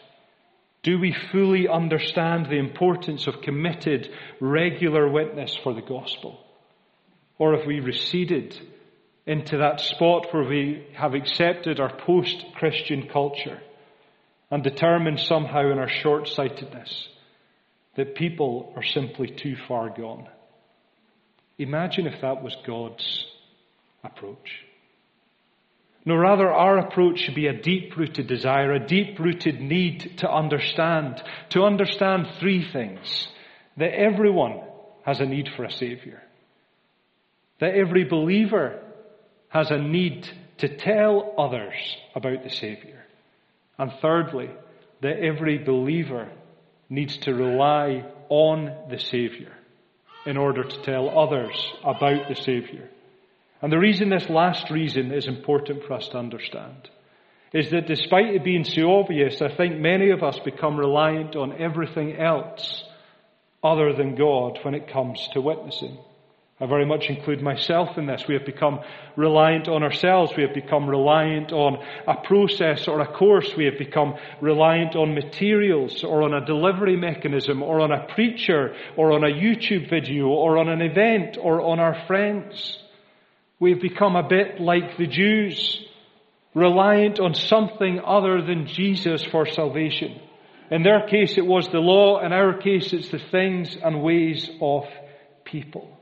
Do 0.82 0.98
we 0.98 1.14
fully 1.30 1.68
understand 1.68 2.46
the 2.46 2.58
importance 2.58 3.28
of 3.28 3.40
committed, 3.40 4.10
regular 4.40 5.08
witness 5.08 5.56
for 5.62 5.74
the 5.74 5.80
gospel? 5.80 6.44
Or 7.38 7.56
have 7.56 7.68
we 7.68 7.78
receded 7.78 8.58
into 9.24 9.58
that 9.58 9.78
spot 9.78 10.26
where 10.32 10.42
we 10.42 10.88
have 10.96 11.14
accepted 11.14 11.78
our 11.78 11.96
post-Christian 12.00 13.10
culture 13.12 13.60
and 14.50 14.64
determined 14.64 15.20
somehow 15.20 15.70
in 15.70 15.78
our 15.78 15.88
short-sightedness 15.88 17.08
that 17.94 18.16
people 18.16 18.72
are 18.74 18.82
simply 18.82 19.28
too 19.28 19.54
far 19.68 19.88
gone? 19.96 20.26
Imagine 21.58 22.06
if 22.06 22.20
that 22.20 22.42
was 22.42 22.56
God's 22.64 23.26
approach. 24.04 24.64
No, 26.04 26.14
rather, 26.14 26.50
our 26.50 26.78
approach 26.78 27.18
should 27.18 27.34
be 27.34 27.48
a 27.48 27.60
deep 27.60 27.96
rooted 27.96 28.28
desire, 28.28 28.72
a 28.72 28.86
deep 28.86 29.18
rooted 29.18 29.60
need 29.60 30.18
to 30.18 30.30
understand, 30.30 31.22
to 31.50 31.64
understand 31.64 32.28
three 32.38 32.66
things. 32.72 33.28
That 33.76 33.92
everyone 33.92 34.60
has 35.04 35.20
a 35.20 35.26
need 35.26 35.48
for 35.56 35.64
a 35.64 35.70
Savior. 35.70 36.22
That 37.60 37.74
every 37.74 38.04
believer 38.04 38.80
has 39.48 39.70
a 39.70 39.78
need 39.78 40.28
to 40.58 40.76
tell 40.76 41.34
others 41.36 41.74
about 42.14 42.44
the 42.44 42.50
Savior. 42.50 43.04
And 43.76 43.92
thirdly, 44.00 44.50
that 45.02 45.18
every 45.18 45.58
believer 45.58 46.30
needs 46.88 47.16
to 47.18 47.34
rely 47.34 48.04
on 48.28 48.72
the 48.90 48.98
Savior 48.98 49.57
in 50.28 50.36
order 50.36 50.62
to 50.62 50.82
tell 50.82 51.18
others 51.18 51.56
about 51.82 52.28
the 52.28 52.34
Savior. 52.34 52.86
And 53.62 53.72
the 53.72 53.78
reason 53.78 54.10
this 54.10 54.28
last 54.28 54.70
reason 54.70 55.10
is 55.10 55.26
important 55.26 55.84
for 55.84 55.94
us 55.94 56.06
to 56.08 56.18
understand 56.18 56.90
is 57.54 57.70
that 57.70 57.86
despite 57.86 58.34
it 58.34 58.44
being 58.44 58.64
so 58.64 58.98
obvious, 58.98 59.40
I 59.40 59.48
think 59.48 59.78
many 59.78 60.10
of 60.10 60.22
us 60.22 60.38
become 60.44 60.76
reliant 60.76 61.34
on 61.34 61.62
everything 61.62 62.18
else 62.18 62.84
other 63.64 63.94
than 63.94 64.16
God 64.16 64.58
when 64.64 64.74
it 64.74 64.92
comes 64.92 65.26
to 65.32 65.40
witnessing. 65.40 65.96
I 66.60 66.66
very 66.66 66.86
much 66.86 67.08
include 67.08 67.40
myself 67.40 67.96
in 67.98 68.06
this. 68.06 68.24
We 68.26 68.34
have 68.34 68.44
become 68.44 68.80
reliant 69.14 69.68
on 69.68 69.84
ourselves. 69.84 70.32
We 70.36 70.42
have 70.42 70.54
become 70.54 70.90
reliant 70.90 71.52
on 71.52 71.78
a 72.06 72.16
process 72.16 72.88
or 72.88 73.00
a 73.00 73.06
course. 73.06 73.54
We 73.56 73.66
have 73.66 73.78
become 73.78 74.16
reliant 74.40 74.96
on 74.96 75.14
materials 75.14 76.02
or 76.02 76.24
on 76.24 76.34
a 76.34 76.44
delivery 76.44 76.96
mechanism 76.96 77.62
or 77.62 77.80
on 77.80 77.92
a 77.92 78.08
preacher 78.12 78.74
or 78.96 79.12
on 79.12 79.22
a 79.22 79.28
YouTube 79.28 79.88
video 79.88 80.26
or 80.26 80.58
on 80.58 80.68
an 80.68 80.82
event 80.82 81.38
or 81.40 81.60
on 81.60 81.78
our 81.78 82.04
friends. 82.08 82.82
We've 83.60 83.80
become 83.80 84.16
a 84.16 84.28
bit 84.28 84.60
like 84.60 84.96
the 84.96 85.06
Jews, 85.06 85.84
reliant 86.54 87.20
on 87.20 87.34
something 87.34 88.00
other 88.04 88.42
than 88.42 88.66
Jesus 88.66 89.22
for 89.22 89.46
salvation. 89.46 90.20
In 90.72 90.82
their 90.82 91.06
case, 91.06 91.38
it 91.38 91.46
was 91.46 91.68
the 91.68 91.78
law. 91.78 92.20
In 92.20 92.32
our 92.32 92.58
case, 92.58 92.92
it's 92.92 93.10
the 93.10 93.20
things 93.30 93.76
and 93.76 94.02
ways 94.02 94.50
of 94.60 94.86
people. 95.44 95.97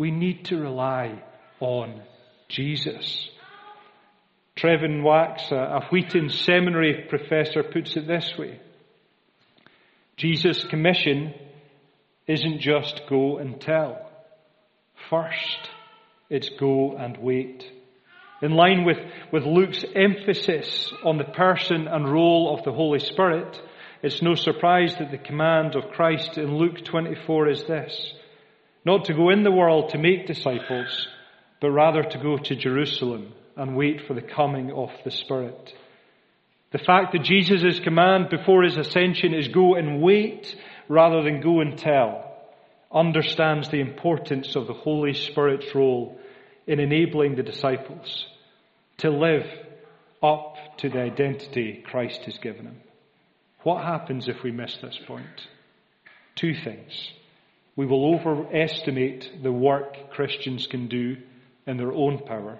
We 0.00 0.10
need 0.10 0.46
to 0.46 0.56
rely 0.56 1.22
on 1.60 2.00
Jesus. 2.48 3.28
Trevin 4.56 5.02
Wax, 5.02 5.42
a 5.52 5.82
Wheaton 5.90 6.30
Seminary 6.30 7.04
professor, 7.10 7.62
puts 7.62 7.94
it 7.98 8.06
this 8.06 8.32
way. 8.38 8.58
Jesus' 10.16 10.64
commission 10.64 11.34
isn't 12.26 12.62
just 12.62 13.02
go 13.10 13.36
and 13.36 13.60
tell. 13.60 14.10
First, 15.10 15.68
it's 16.30 16.48
go 16.48 16.96
and 16.96 17.18
wait. 17.18 17.62
In 18.40 18.52
line 18.52 18.86
with, 18.86 18.96
with 19.30 19.44
Luke's 19.44 19.84
emphasis 19.94 20.94
on 21.04 21.18
the 21.18 21.24
person 21.24 21.88
and 21.88 22.10
role 22.10 22.56
of 22.56 22.64
the 22.64 22.72
Holy 22.72 23.00
Spirit, 23.00 23.60
it's 24.02 24.22
no 24.22 24.34
surprise 24.34 24.96
that 24.98 25.10
the 25.10 25.18
command 25.18 25.76
of 25.76 25.90
Christ 25.90 26.38
in 26.38 26.56
Luke 26.56 26.86
24 26.86 27.50
is 27.50 27.64
this. 27.64 28.14
Not 28.84 29.06
to 29.06 29.14
go 29.14 29.30
in 29.30 29.42
the 29.42 29.50
world 29.50 29.90
to 29.90 29.98
make 29.98 30.26
disciples, 30.26 31.08
but 31.60 31.70
rather 31.70 32.02
to 32.02 32.18
go 32.18 32.38
to 32.38 32.56
Jerusalem 32.56 33.32
and 33.56 33.76
wait 33.76 34.06
for 34.06 34.14
the 34.14 34.22
coming 34.22 34.72
of 34.72 34.90
the 35.04 35.10
Spirit. 35.10 35.74
The 36.72 36.78
fact 36.78 37.12
that 37.12 37.24
Jesus' 37.24 37.80
command 37.80 38.30
before 38.30 38.62
his 38.62 38.76
ascension 38.76 39.34
is 39.34 39.48
go 39.48 39.74
and 39.74 40.00
wait 40.00 40.56
rather 40.88 41.22
than 41.22 41.40
go 41.40 41.60
and 41.60 41.76
tell 41.76 42.26
understands 42.92 43.68
the 43.68 43.80
importance 43.80 44.56
of 44.56 44.66
the 44.66 44.72
Holy 44.72 45.14
Spirit's 45.14 45.74
role 45.74 46.18
in 46.66 46.80
enabling 46.80 47.36
the 47.36 47.42
disciples 47.42 48.26
to 48.98 49.10
live 49.10 49.46
up 50.22 50.56
to 50.78 50.88
the 50.88 51.00
identity 51.00 51.82
Christ 51.86 52.22
has 52.24 52.38
given 52.38 52.64
them. 52.64 52.80
What 53.62 53.84
happens 53.84 54.28
if 54.28 54.42
we 54.42 54.50
miss 54.50 54.76
this 54.78 54.98
point? 55.06 55.26
Two 56.34 56.54
things. 56.54 57.10
We 57.76 57.86
will 57.86 58.14
overestimate 58.14 59.42
the 59.42 59.52
work 59.52 60.10
Christians 60.10 60.66
can 60.66 60.88
do 60.88 61.16
in 61.66 61.76
their 61.76 61.92
own 61.92 62.18
power. 62.18 62.58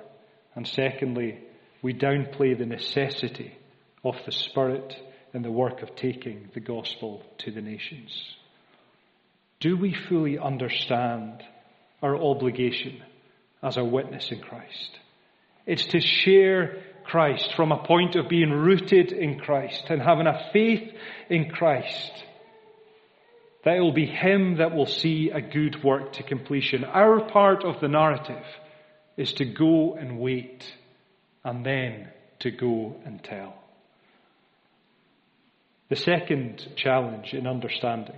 And 0.54 0.66
secondly, 0.66 1.38
we 1.82 1.94
downplay 1.94 2.56
the 2.56 2.66
necessity 2.66 3.56
of 4.04 4.14
the 4.24 4.32
Spirit 4.32 4.94
in 5.34 5.42
the 5.42 5.50
work 5.50 5.82
of 5.82 5.96
taking 5.96 6.48
the 6.54 6.60
gospel 6.60 7.22
to 7.38 7.50
the 7.50 7.60
nations. 7.60 8.10
Do 9.60 9.76
we 9.76 9.94
fully 10.08 10.38
understand 10.38 11.42
our 12.02 12.16
obligation 12.16 13.02
as 13.62 13.76
a 13.76 13.84
witness 13.84 14.30
in 14.30 14.40
Christ. 14.40 14.98
It's 15.66 15.84
to 15.86 16.00
share 16.00 16.82
Christ 17.04 17.52
from 17.54 17.72
a 17.72 17.84
point 17.84 18.16
of 18.16 18.28
being 18.28 18.50
rooted 18.50 19.12
in 19.12 19.38
Christ 19.38 19.84
and 19.90 20.00
having 20.00 20.26
a 20.26 20.50
faith 20.52 20.92
in 21.28 21.50
Christ. 21.50 22.24
That 23.64 23.78
will 23.78 23.92
be 23.92 24.06
Him 24.06 24.56
that 24.58 24.74
will 24.74 24.86
see 24.86 25.30
a 25.30 25.40
good 25.40 25.84
work 25.84 26.14
to 26.14 26.22
completion. 26.22 26.84
Our 26.84 27.28
part 27.28 27.64
of 27.64 27.80
the 27.80 27.88
narrative 27.88 28.44
is 29.16 29.32
to 29.34 29.44
go 29.44 29.94
and 29.94 30.18
wait 30.18 30.64
and 31.44 31.64
then 31.64 32.08
to 32.40 32.50
go 32.50 32.96
and 33.04 33.22
tell. 33.22 33.54
The 35.90 35.96
second 35.96 36.66
challenge 36.76 37.34
in 37.34 37.46
understanding 37.46 38.16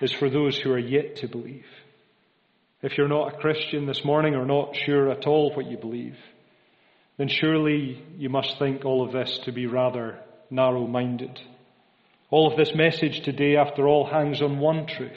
is 0.00 0.12
for 0.12 0.30
those 0.30 0.56
who 0.56 0.70
are 0.72 0.78
yet 0.78 1.16
to 1.16 1.28
believe. 1.28 1.66
If 2.80 2.96
you're 2.96 3.08
not 3.08 3.34
a 3.34 3.38
Christian 3.38 3.86
this 3.86 4.04
morning 4.04 4.34
or 4.34 4.46
not 4.46 4.74
sure 4.74 5.10
at 5.10 5.26
all 5.26 5.54
what 5.54 5.66
you 5.66 5.76
believe, 5.76 6.16
then 7.18 7.28
surely 7.28 8.02
you 8.16 8.28
must 8.28 8.58
think 8.58 8.84
all 8.84 9.04
of 9.04 9.12
this 9.12 9.38
to 9.44 9.52
be 9.52 9.66
rather 9.66 10.18
narrow 10.50 10.86
minded. 10.86 11.38
All 12.32 12.50
of 12.50 12.56
this 12.56 12.74
message 12.74 13.20
today, 13.20 13.56
after 13.56 13.86
all, 13.86 14.06
hangs 14.06 14.40
on 14.40 14.58
one 14.58 14.86
truth 14.86 15.12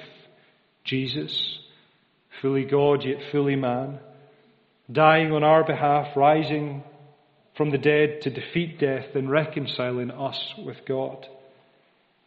Jesus, 0.84 1.60
fully 2.42 2.66
God 2.66 3.06
yet 3.06 3.32
fully 3.32 3.56
man, 3.56 4.00
dying 4.92 5.32
on 5.32 5.42
our 5.42 5.64
behalf, 5.64 6.18
rising 6.18 6.84
from 7.56 7.70
the 7.70 7.78
dead 7.78 8.24
to 8.24 8.30
defeat 8.30 8.80
death 8.80 9.16
and 9.16 9.32
reconciling 9.32 10.12
us 10.12 10.56
with 10.58 10.86
God. 10.86 11.26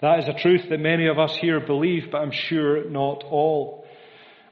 That 0.00 0.20
is 0.20 0.28
a 0.28 0.32
truth 0.32 0.70
that 0.70 0.80
many 0.80 1.06
of 1.08 1.18
us 1.18 1.36
here 1.36 1.60
believe, 1.60 2.04
but 2.10 2.22
I'm 2.22 2.32
sure 2.32 2.88
not 2.88 3.24
all. 3.24 3.84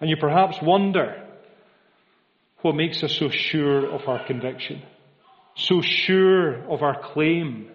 And 0.02 0.10
you 0.10 0.18
perhaps 0.18 0.60
wonder 0.60 1.26
what 2.60 2.74
makes 2.74 3.02
us 3.02 3.16
so 3.16 3.30
sure 3.30 3.90
of 3.90 4.06
our 4.06 4.22
conviction, 4.26 4.82
so 5.54 5.80
sure 5.80 6.62
of 6.70 6.82
our 6.82 7.00
claim 7.14 7.70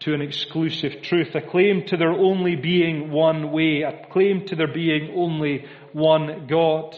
to 0.00 0.14
an 0.14 0.22
exclusive 0.22 1.02
truth, 1.02 1.34
a 1.34 1.40
claim 1.40 1.84
to 1.86 1.96
there 1.96 2.12
only 2.12 2.54
being 2.56 3.10
one 3.10 3.50
way, 3.50 3.82
a 3.82 4.06
claim 4.10 4.46
to 4.46 4.56
there 4.56 4.72
being 4.72 5.12
only 5.16 5.66
one 5.92 6.46
God. 6.46 6.96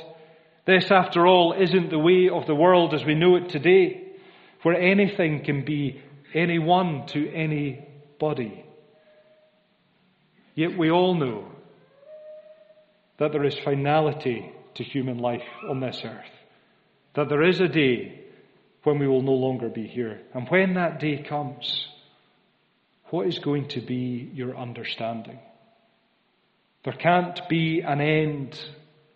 This, 0.67 0.91
after 0.91 1.27
all, 1.27 1.55
isn't 1.59 1.91
the 1.91 1.99
way 1.99 2.29
of 2.29 2.47
the 2.47 2.55
world 2.55 2.95
as 2.95 3.05
we 3.05 3.15
know 3.15 3.37
it 3.37 3.49
today, 3.49 4.13
where 4.63 4.77
anything 4.77 5.45
can 5.45 5.65
be 5.65 6.03
anyone 6.35 7.07
to 7.09 7.29
anybody. 7.33 8.65
Yet 10.55 10.77
we 10.77 10.91
all 10.91 11.15
know 11.15 11.51
that 13.19 13.33
there 13.33 13.45
is 13.45 13.59
finality 13.65 14.53
to 14.75 14.85
human 14.85 15.19
life 15.19 15.43
on 15.69 15.81
this 15.81 16.01
earth. 16.05 16.25
That 17.15 17.29
there 17.29 17.43
is 17.43 17.61
a 17.61 17.69
day 17.69 18.21
when 18.85 18.99
we 18.99 19.09
will 19.09 19.23
no 19.23 19.33
longer 19.33 19.69
be 19.69 19.87
here. 19.87 20.21
And 20.35 20.49
when 20.49 20.75
that 20.75 21.01
day 21.01 21.23
comes, 21.23 21.87
what 23.11 23.27
is 23.27 23.39
going 23.39 23.69
to 23.69 23.81
be 23.81 24.31
your 24.35 24.57
understanding? 24.57 25.39
There 26.85 26.95
can't 26.95 27.41
be 27.49 27.83
an 27.83 28.01
end 28.01 28.59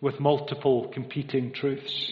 with 0.01 0.19
multiple 0.19 0.89
competing 0.93 1.51
truths. 1.53 2.11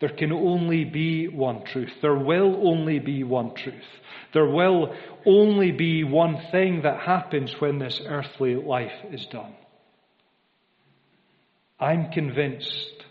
There 0.00 0.10
can 0.10 0.32
only 0.32 0.84
be 0.84 1.28
one 1.28 1.64
truth. 1.64 1.92
There 2.02 2.18
will 2.18 2.68
only 2.68 2.98
be 2.98 3.22
one 3.22 3.54
truth. 3.54 3.74
There 4.32 4.48
will 4.48 4.94
only 5.24 5.70
be 5.70 6.04
one 6.04 6.42
thing 6.50 6.82
that 6.82 7.00
happens 7.00 7.54
when 7.60 7.78
this 7.78 8.00
earthly 8.04 8.56
life 8.56 8.92
is 9.10 9.24
done. 9.26 9.54
I'm 11.78 12.10
convinced 12.10 13.04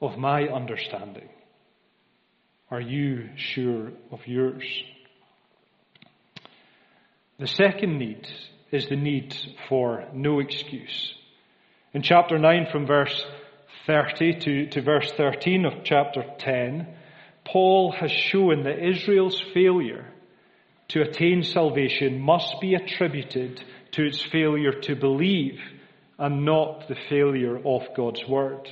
of 0.00 0.18
my 0.18 0.48
understanding. 0.48 1.28
Are 2.70 2.80
you 2.80 3.30
sure 3.36 3.92
of 4.10 4.26
yours? 4.26 4.64
The 7.38 7.46
second 7.46 7.98
need 7.98 8.28
is 8.70 8.86
the 8.86 8.96
need 8.96 9.36
for 9.68 10.04
no 10.12 10.40
excuse. 10.40 11.14
In 11.94 12.02
chapter 12.02 12.38
9 12.38 12.68
from 12.70 12.86
verse 12.86 13.24
30 13.86 14.38
to, 14.40 14.66
to 14.70 14.82
verse 14.82 15.10
13 15.12 15.64
of 15.64 15.84
chapter 15.84 16.24
10, 16.38 16.86
Paul 17.44 17.92
has 17.92 18.10
shown 18.10 18.64
that 18.64 18.86
Israel's 18.86 19.40
failure 19.52 20.06
to 20.88 21.02
attain 21.02 21.42
salvation 21.42 22.20
must 22.20 22.60
be 22.60 22.74
attributed 22.74 23.62
to 23.92 24.04
its 24.04 24.22
failure 24.22 24.72
to 24.72 24.94
believe 24.94 25.58
and 26.18 26.44
not 26.44 26.86
the 26.88 26.96
failure 27.08 27.56
of 27.56 27.82
God's 27.96 28.26
Word. 28.28 28.68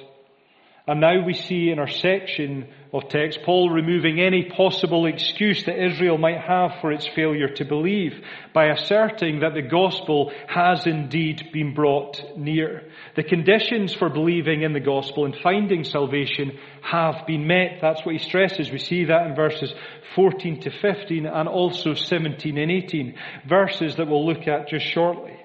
And 0.91 1.01
now 1.01 1.25
we 1.25 1.35
see 1.35 1.71
in 1.71 1.79
our 1.79 1.87
section 1.87 2.67
of 2.93 3.09
text 3.09 3.45
Paul 3.45 3.71
removing 3.71 4.21
any 4.21 4.51
possible 4.51 5.07
excuse 5.07 5.63
that 5.63 5.81
Israel 5.81 6.19
might 6.19 6.41
have 6.41 6.81
for 6.81 6.91
its 6.91 7.07
failure 7.07 7.47
to 7.47 7.65
believe 7.65 8.21
by 8.53 8.71
asserting 8.71 9.39
that 9.39 9.55
the 9.55 9.63
gospel 9.63 10.33
has 10.49 10.89
indeed 10.89 11.51
been 11.53 11.75
brought 11.75 12.37
near. 12.37 12.91
The 13.15 13.23
conditions 13.23 13.95
for 13.95 14.09
believing 14.09 14.63
in 14.63 14.73
the 14.73 14.81
gospel 14.81 15.27
and 15.27 15.37
finding 15.37 15.85
salvation 15.85 16.59
have 16.83 17.25
been 17.25 17.47
met. 17.47 17.79
That's 17.81 18.05
what 18.05 18.17
he 18.17 18.19
stresses. 18.19 18.73
We 18.73 18.81
see 18.81 19.05
that 19.05 19.29
in 19.29 19.37
verses 19.37 19.73
14 20.17 20.63
to 20.63 20.73
15 20.73 21.25
and 21.25 21.49
also 21.49 21.95
17 21.95 22.59
and 22.59 22.69
18, 22.69 23.15
verses 23.49 23.95
that 23.95 24.09
we'll 24.09 24.27
look 24.27 24.49
at 24.49 24.67
just 24.67 24.87
shortly. 24.87 25.39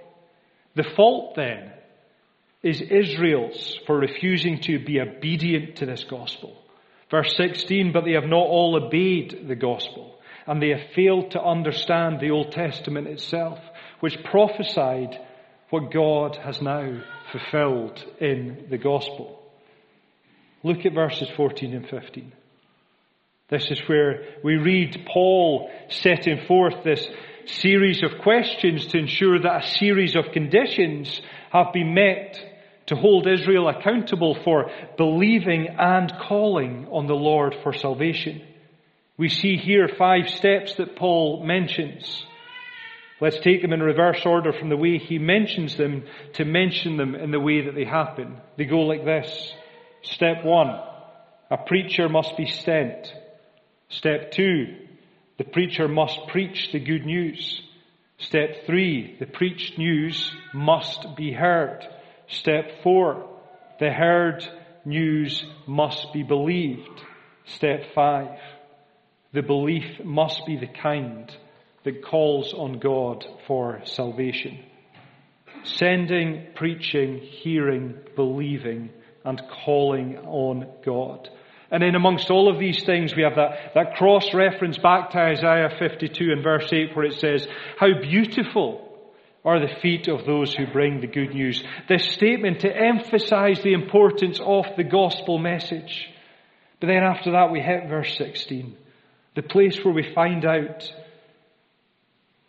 The 0.74 0.90
fault 0.96 1.36
then 1.36 1.75
is 2.65 2.82
Israel's 2.82 3.80
for 3.86 3.95
refusing 3.95 4.60
to 4.60 4.84
be 4.84 4.99
obedient 4.99 5.75
to 5.75 5.86
this 5.86 6.04
gospel. 6.04 6.58
Verse 7.12 7.32
16, 7.38 7.91
but 7.93 8.06
they 8.06 8.13
have 8.13 8.23
not 8.23 8.47
all 8.47 8.75
obeyed 8.84 9.45
the 9.47 9.56
gospel, 9.56 10.15
and 10.47 10.60
they 10.60 10.69
have 10.69 10.91
failed 10.95 11.30
to 11.32 11.41
understand 11.41 12.19
the 12.19 12.32
Old 12.32 12.51
Testament 12.51 13.08
itself, 13.08 13.60
which 13.99 14.17
prophesied 14.23 15.15
what 15.69 15.93
God 15.93 16.38
has 16.38 16.60
now 16.60 17.04
fulfilled 17.32 18.04
in 18.19 18.65
the 18.71 18.80
gospel. 18.80 19.43
Look 20.63 20.88
at 20.88 20.93
verses 20.93 21.30
14 21.38 21.71
and 21.71 21.88
15. 21.88 22.34
This 23.47 23.67
is 23.69 23.80
where 23.88 24.23
we 24.43 24.56
read 24.56 25.06
Paul 25.13 25.69
setting 25.89 26.45
forth 26.47 26.84
this 26.84 27.08
series 27.45 28.01
of 28.01 28.23
questions 28.23 28.88
to 28.88 28.97
ensure 28.97 29.39
that 29.39 29.65
a 29.65 29.78
series 29.78 30.15
of 30.15 30.32
conditions 30.34 31.21
have 31.51 31.71
been 31.71 31.93
met 31.93 32.54
to 32.88 32.95
hold 32.95 33.28
Israel 33.28 33.67
accountable 33.67 34.38
for 34.43 34.69
believing 34.98 35.67
and 35.78 36.12
calling 36.28 36.88
on 36.91 37.08
the 37.08 37.15
Lord 37.15 37.56
for 37.63 37.74
salvation. 37.74 38.41
We 39.17 39.30
see 39.30 39.58
here 39.58 39.89
five 39.98 40.30
steps 40.30 40.76
that 40.76 40.95
Paul 40.95 41.43
mentions. 41.45 42.26
Let's 43.21 43.39
take 43.39 43.62
them 43.62 43.71
in 43.71 43.82
reverse 43.82 44.21
order 44.26 44.52
from 44.52 44.69
the 44.69 44.78
way 44.78 44.98
he 44.98 45.19
mentions 45.19 45.78
them 45.78 46.04
to 46.34 46.45
mention 46.45 46.98
them 46.98 47.15
in 47.15 47.32
the 47.32 47.39
way 47.39 47.62
that 47.62 47.76
they 47.76 47.86
happen. 47.86 48.38
They 48.58 48.65
go 48.65 48.82
like 48.82 49.06
this. 49.06 49.54
Step 50.04 50.43
one, 50.43 50.67
a 51.50 51.58
preacher 51.65 52.10
must 52.10 52.36
be 52.36 52.45
sent. 52.45 53.12
Step 53.89 54.32
two, 54.32 54.76
the 55.38 55.45
preacher 55.45 55.88
must 55.88 56.28
preach 56.28 56.71
the 56.71 56.80
good 56.80 57.06
news. 57.06 57.62
Step 58.17 58.65
three, 58.65 59.15
the 59.19 59.26
preached 59.26 59.78
news 59.78 60.32
must 60.54 61.15
be 61.15 61.32
heard. 61.32 61.88
Step 62.28 62.84
four, 62.84 63.30
the 63.80 63.92
heard 63.92 64.48
news 64.84 65.44
must 65.68 66.14
be 66.14 66.24
believed. 66.24 67.02
Step 67.46 67.94
five, 67.94 68.40
the 69.34 69.42
belief 69.42 70.04
must 70.04 70.46
be 70.46 70.58
the 70.58 70.68
kind 70.68 71.36
that 71.84 72.04
calls 72.04 72.54
on 72.54 72.80
God 72.80 73.26
for 73.48 73.82
salvation. 73.86 74.60
Sending, 75.64 76.48
preaching, 76.56 77.20
hearing, 77.20 77.96
believing, 78.16 78.90
and 79.24 79.42
calling 79.66 80.18
on 80.20 80.68
God. 80.84 81.30
And 81.72 81.82
then 81.82 81.96
amongst 81.96 82.30
all 82.30 82.48
of 82.48 82.60
these 82.60 82.84
things, 82.86 83.16
we 83.16 83.24
have 83.24 83.36
that, 83.36 83.74
that 83.74 83.96
cross 83.96 84.34
reference 84.34 84.78
back 84.78 85.12
to 85.12 85.20
Isaiah 85.20 85.70
52 85.78 86.32
and 86.32 86.44
verse 86.44 86.72
8 86.72 86.96
where 86.96 87.06
it 87.06 87.20
says, 87.20 87.48
How 87.78 88.00
beautiful 88.02 88.95
are 89.46 89.60
the 89.60 89.80
feet 89.82 90.08
of 90.08 90.26
those 90.26 90.54
who 90.56 90.66
bring 90.66 91.00
the 91.00 91.08
good 91.08 91.34
news. 91.34 91.64
This 91.88 92.12
statement 92.12 92.62
to 92.62 92.76
emphasize 92.76 93.62
the 93.62 93.74
importance 93.74 94.40
of 94.44 94.66
the 94.76 94.84
gospel 94.84 95.38
message. 95.38 96.10
But 96.82 96.88
then 96.88 97.04
after 97.04 97.32
that 97.34 97.52
we 97.52 97.62
hit 97.62 97.88
verse 97.88 98.18
16. 98.18 98.76
The 99.36 99.44
place 99.44 99.80
where 99.84 99.94
we 99.94 100.14
find 100.16 100.46
out 100.46 100.92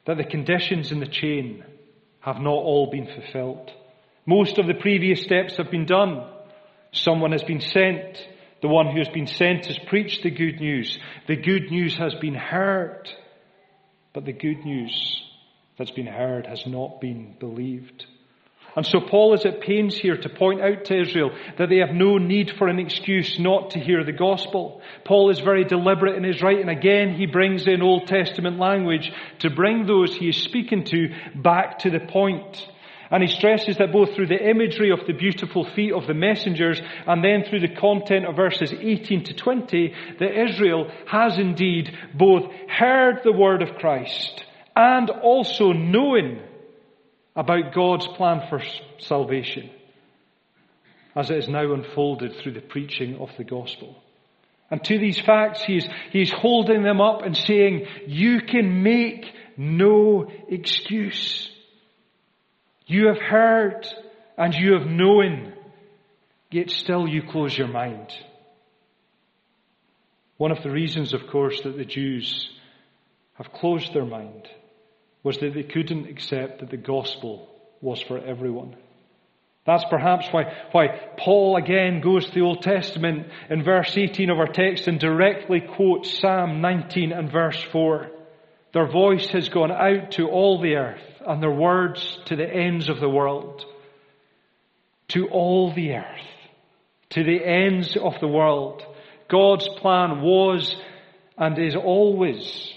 that 0.07 0.17
the 0.17 0.25
conditions 0.25 0.91
in 0.91 1.01
the 1.01 1.07
chain 1.07 1.65
have 2.21 2.41
not 2.41 2.49
all 2.49 2.91
been 2.91 3.07
fulfilled. 3.07 3.71
Most 4.25 4.59
of 4.59 4.67
the 4.67 4.75
previous 4.75 5.23
steps 5.23 5.59
have 5.59 5.71
been 5.71 5.87
done. 5.87 6.27
Someone 6.93 7.33
has 7.33 7.45
been 7.45 7.61
sent. 7.61 8.27
The 8.63 8.69
one 8.69 8.87
who 8.87 8.99
has 8.99 9.09
been 9.11 9.27
sent 9.27 9.67
has 9.67 9.79
preached 9.87 10.23
the 10.23 10.31
good 10.31 10.61
news. 10.61 10.99
The 11.29 11.37
good 11.37 11.71
news 11.71 11.95
has 11.97 12.15
been 12.15 12.35
heard. 12.35 13.07
But 14.15 14.25
the 14.25 14.33
good 14.33 14.65
news 14.65 15.26
that's 15.79 15.91
been 15.91 16.07
heard 16.07 16.47
has 16.47 16.67
not 16.67 17.01
been 17.01 17.35
believed. 17.39 18.07
And 18.77 18.85
so 18.85 19.01
Paul 19.01 19.33
is 19.33 19.47
at 19.47 19.63
pains 19.63 19.97
here 19.97 20.19
to 20.19 20.29
point 20.29 20.61
out 20.61 20.85
to 20.85 21.01
Israel 21.01 21.31
that 21.57 21.71
they 21.71 21.79
have 21.79 21.95
no 21.95 22.19
need 22.19 22.53
for 22.59 22.69
an 22.69 22.79
excuse 22.79 23.39
not 23.39 23.71
to 23.71 23.81
hear 23.81 24.05
the 24.05 24.13
gospel. 24.13 24.83
Paul 25.05 25.31
is 25.31 25.41
very 25.41 25.65
deliberate 25.65 26.17
in 26.17 26.25
his 26.25 26.43
writing. 26.43 26.69
Again, 26.69 27.15
he 27.15 27.25
brings 27.25 27.67
in 27.67 27.81
Old 27.81 28.07
Testament 28.07 28.59
language 28.59 29.11
to 29.39 29.49
bring 29.49 29.87
those 29.87 30.15
he 30.15 30.29
is 30.29 30.37
speaking 30.37 30.85
to 30.85 31.09
back 31.35 31.79
to 31.81 31.91
the 31.91 32.01
point. 32.01 32.69
And 33.11 33.23
he 33.23 33.35
stresses 33.35 33.79
that 33.79 33.93
both 33.93 34.15
through 34.15 34.27
the 34.27 34.51
imagery 34.51 34.91
of 34.91 35.07
the 35.07 35.15
beautiful 35.15 35.65
feet 35.65 35.93
of 35.93 36.07
the 36.07 36.13
messengers 36.13 36.79
and 37.07 37.25
then 37.25 37.45
through 37.45 37.61
the 37.61 37.75
content 37.75 38.27
of 38.27 38.37
verses 38.37 38.75
18 38.75 39.25
to 39.25 39.35
20, 39.35 39.95
that 40.19 40.51
Israel 40.51 40.91
has 41.07 41.39
indeed 41.39 41.97
both 42.13 42.53
heard 42.69 43.21
the 43.25 43.33
word 43.33 43.63
of 43.63 43.77
Christ 43.77 44.46
and 44.77 45.09
also 45.09 45.73
knowing 45.73 46.39
about 47.35 47.75
God's 47.75 48.07
plan 48.09 48.43
for 48.51 48.63
salvation 48.99 49.71
as 51.17 51.31
it 51.31 51.39
is 51.39 51.49
now 51.49 51.73
unfolded 51.73 52.37
through 52.37 52.53
the 52.53 52.61
preaching 52.61 53.17
of 53.17 53.31
the 53.39 53.45
gospel. 53.45 53.97
And 54.71 54.85
to 54.85 54.99
these 54.99 55.19
facts, 55.19 55.63
he's, 55.63 55.89
he's 56.11 56.31
holding 56.31 56.83
them 56.83 57.01
up 57.01 57.23
and 57.23 57.35
saying, 57.35 57.87
you 58.07 58.43
can 58.43 58.83
make 58.83 59.25
no 59.57 60.31
excuse. 60.49 61.49
You 62.87 63.07
have 63.07 63.21
heard 63.21 63.87
and 64.37 64.55
you 64.55 64.75
have 64.75 64.87
known, 64.87 65.55
yet 66.51 66.71
still 66.71 67.09
you 67.09 67.23
close 67.23 67.57
your 67.57 67.69
mind. 67.69 68.13
One 70.37 70.53
of 70.53 70.63
the 70.63 70.71
reasons, 70.71 71.15
of 71.15 71.29
course, 71.29 71.63
that 71.63 71.79
the 71.79 71.87
Jews 71.87 72.51
have 73.35 73.53
closed 73.53 73.95
their 73.95 74.05
mind 74.05 74.47
was 75.27 75.39
that 75.39 75.55
they 75.55 75.65
couldn't 75.65 76.07
accept 76.07 76.61
that 76.61 76.71
the 76.71 76.77
gospel 76.77 77.49
was 77.81 78.01
for 78.01 78.17
everyone. 78.17 78.77
That's 79.67 79.85
perhaps 79.91 80.29
why, 80.31 80.55
why 80.71 81.01
Paul 81.19 81.57
again 81.57 82.01
goes 82.01 82.27
to 82.27 82.33
the 82.33 82.43
Old 82.43 82.63
Testament 82.63 83.27
in 83.51 83.65
verse 83.65 83.93
18 83.97 84.31
of 84.31 84.39
our 84.39 84.47
text 84.47 84.87
and 84.87 85.01
directly 85.01 85.61
quotes 85.61 86.21
Psalm 86.21 86.61
19 86.61 87.11
and 87.11 87.29
verse 87.29 87.61
4. 87.73 88.07
Their 88.73 88.87
voice 88.87 89.27
has 89.31 89.49
gone 89.49 89.73
out 89.73 90.13
to 90.13 90.29
all 90.29 90.63
the 90.63 90.77
earth 90.77 91.03
and 91.27 91.43
their 91.43 91.51
words 91.51 92.21
to 92.27 92.37
the 92.37 92.49
ends 92.49 92.89
of 92.89 93.01
the 93.01 93.11
world. 93.11 93.65
To 95.09 95.27
all 95.27 95.75
the 95.75 95.95
earth. 95.95 96.29
To 97.11 97.25
the 97.25 97.45
ends 97.45 97.97
of 97.97 98.13
the 98.21 98.29
world. 98.29 98.85
God's 99.29 99.69
plan 99.81 100.23
was 100.23 100.77
and 101.37 101.59
is 101.59 101.75
always 101.75 102.73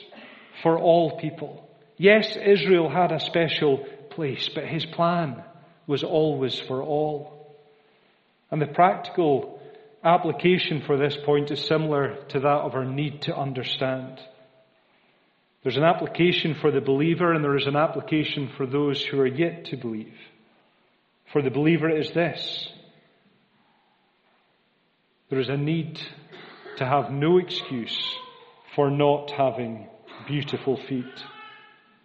for 0.64 0.80
all 0.80 1.20
people. 1.20 1.69
Yes, 2.00 2.38
Israel 2.38 2.90
had 2.90 3.12
a 3.12 3.20
special 3.20 3.86
place, 4.12 4.50
but 4.56 4.64
his 4.64 4.86
plan 4.86 5.44
was 5.86 6.02
always 6.02 6.58
for 6.58 6.82
all. 6.82 7.58
And 8.50 8.62
the 8.62 8.68
practical 8.68 9.60
application 10.02 10.82
for 10.88 10.98
this 10.98 11.18
point 11.26 11.52
is 11.52 11.60
similar 11.66 12.16
to 12.30 12.40
that 12.40 12.48
of 12.48 12.74
our 12.74 12.86
need 12.86 13.24
to 13.24 13.36
understand. 13.36 14.18
There's 15.62 15.76
an 15.76 15.84
application 15.84 16.56
for 16.62 16.72
the 16.72 16.80
believer 16.80 17.34
and 17.34 17.44
there 17.44 17.58
is 17.58 17.68
an 17.68 17.76
application 17.76 18.50
for 18.56 18.66
those 18.66 19.04
who 19.04 19.20
are 19.20 19.28
yet 19.28 19.66
to 19.66 19.76
believe. 19.76 20.16
For 21.34 21.42
the 21.42 21.52
believer 21.52 21.90
it 21.90 22.00
is 22.00 22.14
this. 22.14 22.70
There 25.30 25.40
is 25.42 25.50
a 25.50 25.58
need 25.58 26.00
to 26.78 26.86
have 26.86 27.12
no 27.12 27.40
excuse 27.40 28.16
for 28.74 28.90
not 28.90 29.32
having 29.32 29.90
beautiful 30.30 30.78
feet. 30.88 31.06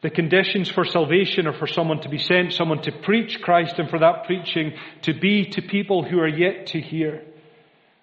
The 0.05 0.11
conditions 0.11 0.71
for 0.71 0.85
salvation 0.85 1.47
are 1.47 1.55
for 1.55 1.67
someone 1.67 2.03
to 2.03 2.11
be 2.11 2.19
sent, 2.19 2.53
someone 2.53 2.83
to 2.83 2.93
preach 2.93 3.41
Christ, 3.41 3.79
and 3.79 3.89
for 3.89 3.99
that 4.01 4.25
preaching 4.27 4.75
to 5.05 5.19
be 5.19 5.47
to 5.47 5.63
people 5.63 6.03
who 6.05 6.19
are 6.19 6.29
yet 6.29 6.67
to 6.69 6.81
hear. 6.83 7.23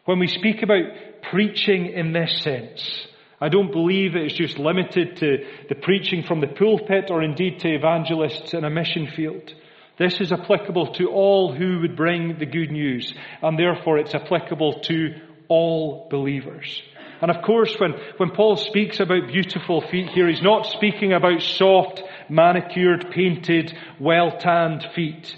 When 0.06 0.18
we 0.18 0.26
speak 0.26 0.64
about 0.64 0.86
preaching 1.30 1.94
in 1.94 2.12
this 2.12 2.42
sense, 2.42 3.06
I 3.40 3.50
don't 3.50 3.72
believe 3.72 4.16
it 4.16 4.26
is 4.26 4.34
just 4.34 4.58
limited 4.58 5.18
to 5.18 5.46
the 5.70 5.76
preaching 5.76 6.24
from 6.24 6.42
the 6.42 6.48
pulpit 6.48 7.12
or 7.12 7.22
indeed 7.22 7.60
to 7.60 7.68
evangelists 7.68 8.56
in 8.56 8.64
a 8.64 8.72
mission 8.72 9.12
field. 9.16 9.54
This 10.00 10.20
is 10.20 10.32
applicable 10.32 10.94
to 10.94 11.06
all 11.10 11.54
who 11.54 11.82
would 11.82 11.96
bring 11.96 12.40
the 12.40 12.48
good 12.48 12.72
news, 12.72 13.14
and 13.44 13.60
therefore 13.60 14.00
it's 14.00 14.16
applicable 14.16 14.80
to 14.86 15.20
all 15.50 16.08
believers. 16.10 16.82
And 17.22 17.30
of 17.30 17.44
course, 17.44 17.76
when, 17.80 17.94
when 18.18 18.32
Paul 18.32 18.58
speaks 18.58 19.00
about 19.00 19.28
beautiful 19.28 19.82
feet 19.82 20.10
here, 20.10 20.28
he's 20.28 20.42
not 20.42 20.66
speaking 20.66 21.14
about 21.14 21.42
soft, 21.42 22.02
manicured, 22.30 23.12
painted, 23.12 23.78
well-tanned 24.00 24.88
feet. 24.96 25.36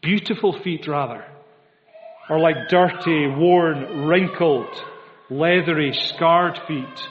Beautiful 0.00 0.58
feet, 0.62 0.88
rather, 0.88 1.24
are 2.30 2.40
like 2.40 2.68
dirty, 2.70 3.26
worn, 3.26 4.06
wrinkled, 4.06 4.74
leathery, 5.28 5.92
scarred 5.92 6.58
feet 6.66 7.08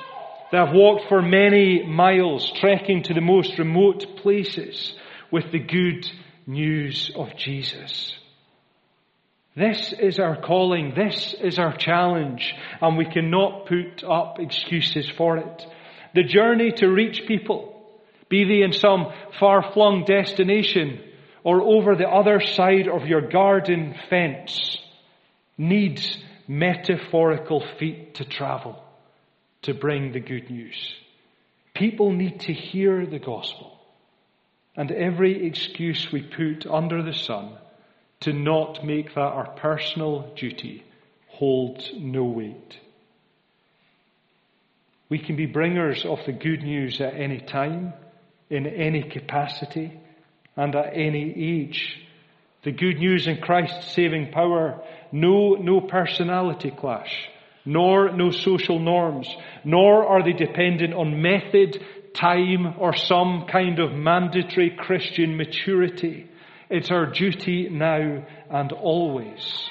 that 0.51 0.67
have 0.67 0.75
walked 0.75 1.10
for 1.10 1.21
many 1.21 1.86
miles, 1.86 2.51
trekking 2.60 3.03
to 3.03 3.13
the 3.13 3.21
most 3.21 3.60
remote 3.60 4.17
places 4.17 4.95
with 5.32 5.51
the 5.51 5.60
good 5.60 6.10
news 6.47 7.12
of 7.15 7.36
Jesus. 7.38 8.15
This 9.58 9.91
is 9.91 10.20
our 10.20 10.39
calling. 10.39 10.93
This 10.96 11.34
is 11.34 11.58
our 11.58 11.76
challenge. 11.76 12.54
And 12.80 12.96
we 12.96 13.06
cannot 13.06 13.65
put 13.65 14.04
up 14.04 14.38
excuses 14.39 15.10
for 15.17 15.38
it. 15.38 15.65
The 16.13 16.24
journey 16.24 16.72
to 16.74 16.88
reach 16.88 17.24
people, 17.28 17.74
be 18.30 18.43
they 18.43 18.62
in 18.62 18.72
some 18.72 19.12
far-flung 19.39 20.06
destination 20.06 21.00
or 21.43 21.62
over 21.63 21.96
the 21.96 22.08
other 22.08 22.39
side 22.39 22.88
of 22.88 23.08
your 23.08 23.30
garden 23.30 23.96
fence, 24.12 24.78
needs 25.58 26.17
metaphorical 26.48 27.65
feet 27.80 28.15
to 28.15 28.26
travel 28.26 28.84
to 29.63 29.74
bring 29.74 30.12
the 30.12 30.20
good 30.20 30.52
news. 30.52 30.78
People 31.74 32.12
need 32.12 32.41
to 32.41 32.54
hear 32.54 33.08
the 33.08 33.20
gospel. 33.20 33.80
And 34.76 34.91
every 34.91 35.48
excuse 35.48 36.12
we 36.12 36.22
put 36.22 36.67
under 36.67 37.02
the 37.02 37.13
sun 37.13 37.58
to 38.21 38.34
not 38.34 38.86
make 38.86 39.13
that 39.15 39.19
our 39.19 39.49
personal 39.51 40.34
duty 40.36 40.84
holds 41.27 41.91
no 41.95 42.23
weight. 42.23 42.77
We 45.10 45.19
can 45.19 45.36
be 45.36 45.45
bringers 45.45 46.03
of 46.03 46.19
the 46.25 46.34
good 46.34 46.63
news 46.63 46.99
at 46.99 47.13
any 47.13 47.39
time, 47.39 47.93
in 48.49 48.65
any 48.65 49.03
capacity, 49.03 49.97
and 50.56 50.75
at 50.75 50.93
any 50.93 51.34
age. 51.62 52.01
The 52.63 52.71
good 52.71 52.97
news 52.97 53.27
in 53.27 53.38
Christ's 53.38 53.93
saving 53.93 54.32
power, 54.32 54.82
no, 55.12 55.53
no 55.53 55.80
personality 55.80 56.71
clash, 56.71 57.30
nor 57.63 58.12
no 58.12 58.32
social 58.32 58.80
norms, 58.80 59.30
nor 59.63 60.06
are 60.08 60.23
they 60.23 60.34
dependent 60.34 60.93
on 60.93 61.21
method, 61.21 61.82
time, 62.13 62.75
or 62.80 62.95
some 62.95 63.45
kind 63.49 63.80
of 63.80 63.93
mandatory 63.93 64.75
Christian 64.77 65.38
maturity. 65.38 66.27
It's 66.69 66.91
our 66.91 67.06
duty 67.06 67.69
now 67.69 68.25
and 68.49 68.71
always. 68.73 69.69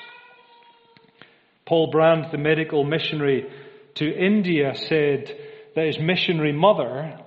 Paul 1.67 1.91
Brand, 1.91 2.29
the 2.33 2.39
medical 2.39 2.85
missionary 2.85 3.51
to 3.97 4.07
India, 4.07 4.75
said 4.75 5.37
that 5.75 5.87
his 5.87 5.99
missionary 5.99 6.53
mother 6.53 7.19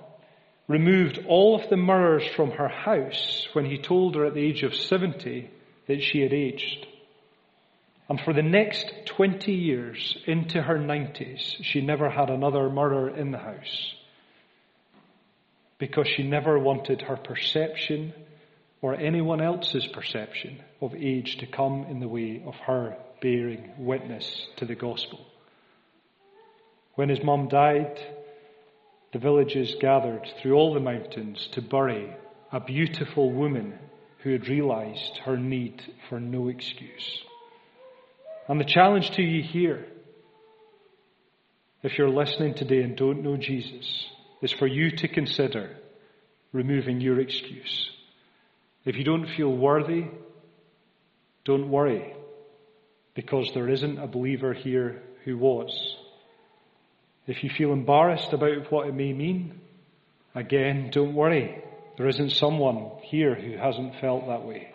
removed 0.66 1.20
all 1.28 1.60
of 1.60 1.68
the 1.68 1.76
mirrors 1.76 2.26
from 2.34 2.50
her 2.52 2.68
house 2.68 3.46
when 3.52 3.64
he 3.64 3.78
told 3.78 4.16
her 4.16 4.24
at 4.24 4.34
the 4.34 4.40
age 4.40 4.62
of 4.62 4.74
70 4.74 5.50
that 5.86 6.02
she 6.02 6.20
had 6.20 6.32
aged. 6.32 6.86
And 8.08 8.20
for 8.20 8.32
the 8.32 8.42
next 8.42 8.92
20 9.06 9.52
years, 9.52 10.16
into 10.26 10.60
her 10.60 10.78
90s, 10.78 11.62
she 11.62 11.80
never 11.80 12.10
had 12.10 12.28
another 12.28 12.68
mirror 12.68 13.08
in 13.08 13.30
the 13.30 13.38
house. 13.38 13.94
Because 15.78 16.08
she 16.08 16.24
never 16.24 16.58
wanted 16.58 17.02
her 17.02 17.16
perception 17.16 18.12
or 18.82 18.94
anyone 18.94 19.40
else's 19.40 19.86
perception 19.88 20.62
of 20.80 20.94
age 20.94 21.36
to 21.38 21.46
come 21.46 21.84
in 21.88 22.00
the 22.00 22.08
way 22.08 22.42
of 22.46 22.54
her 22.66 22.96
bearing 23.20 23.70
witness 23.78 24.46
to 24.56 24.64
the 24.64 24.74
gospel. 24.74 25.20
When 26.94 27.08
his 27.08 27.22
mum 27.22 27.48
died, 27.48 28.00
the 29.12 29.18
villagers 29.18 29.74
gathered 29.80 30.26
through 30.40 30.54
all 30.54 30.72
the 30.72 30.80
mountains 30.80 31.48
to 31.52 31.62
bury 31.62 32.14
a 32.52 32.60
beautiful 32.60 33.30
woman 33.30 33.78
who 34.22 34.32
had 34.32 34.48
realized 34.48 35.18
her 35.24 35.36
need 35.36 35.82
for 36.08 36.18
no 36.18 36.48
excuse. 36.48 37.22
And 38.48 38.60
the 38.60 38.64
challenge 38.64 39.10
to 39.12 39.22
you 39.22 39.42
here, 39.42 39.86
if 41.82 41.96
you're 41.96 42.10
listening 42.10 42.54
today 42.54 42.82
and 42.82 42.96
don't 42.96 43.22
know 43.22 43.36
Jesus, 43.36 44.06
is 44.42 44.52
for 44.52 44.66
you 44.66 44.90
to 44.90 45.08
consider 45.08 45.76
removing 46.52 47.00
your 47.00 47.20
excuse 47.20 47.90
if 48.84 48.96
you 48.96 49.04
don't 49.04 49.28
feel 49.36 49.54
worthy, 49.54 50.06
don't 51.44 51.70
worry, 51.70 52.14
because 53.14 53.50
there 53.54 53.68
isn't 53.68 53.98
a 53.98 54.06
believer 54.06 54.54
here 54.54 55.02
who 55.24 55.36
was. 55.36 55.96
If 57.26 57.44
you 57.44 57.50
feel 57.56 57.72
embarrassed 57.72 58.32
about 58.32 58.70
what 58.72 58.88
it 58.88 58.94
may 58.94 59.12
mean, 59.12 59.60
again, 60.34 60.90
don't 60.92 61.14
worry. 61.14 61.62
There 61.96 62.08
isn't 62.08 62.30
someone 62.30 62.90
here 63.02 63.34
who 63.34 63.56
hasn't 63.58 64.00
felt 64.00 64.26
that 64.26 64.44
way. 64.44 64.72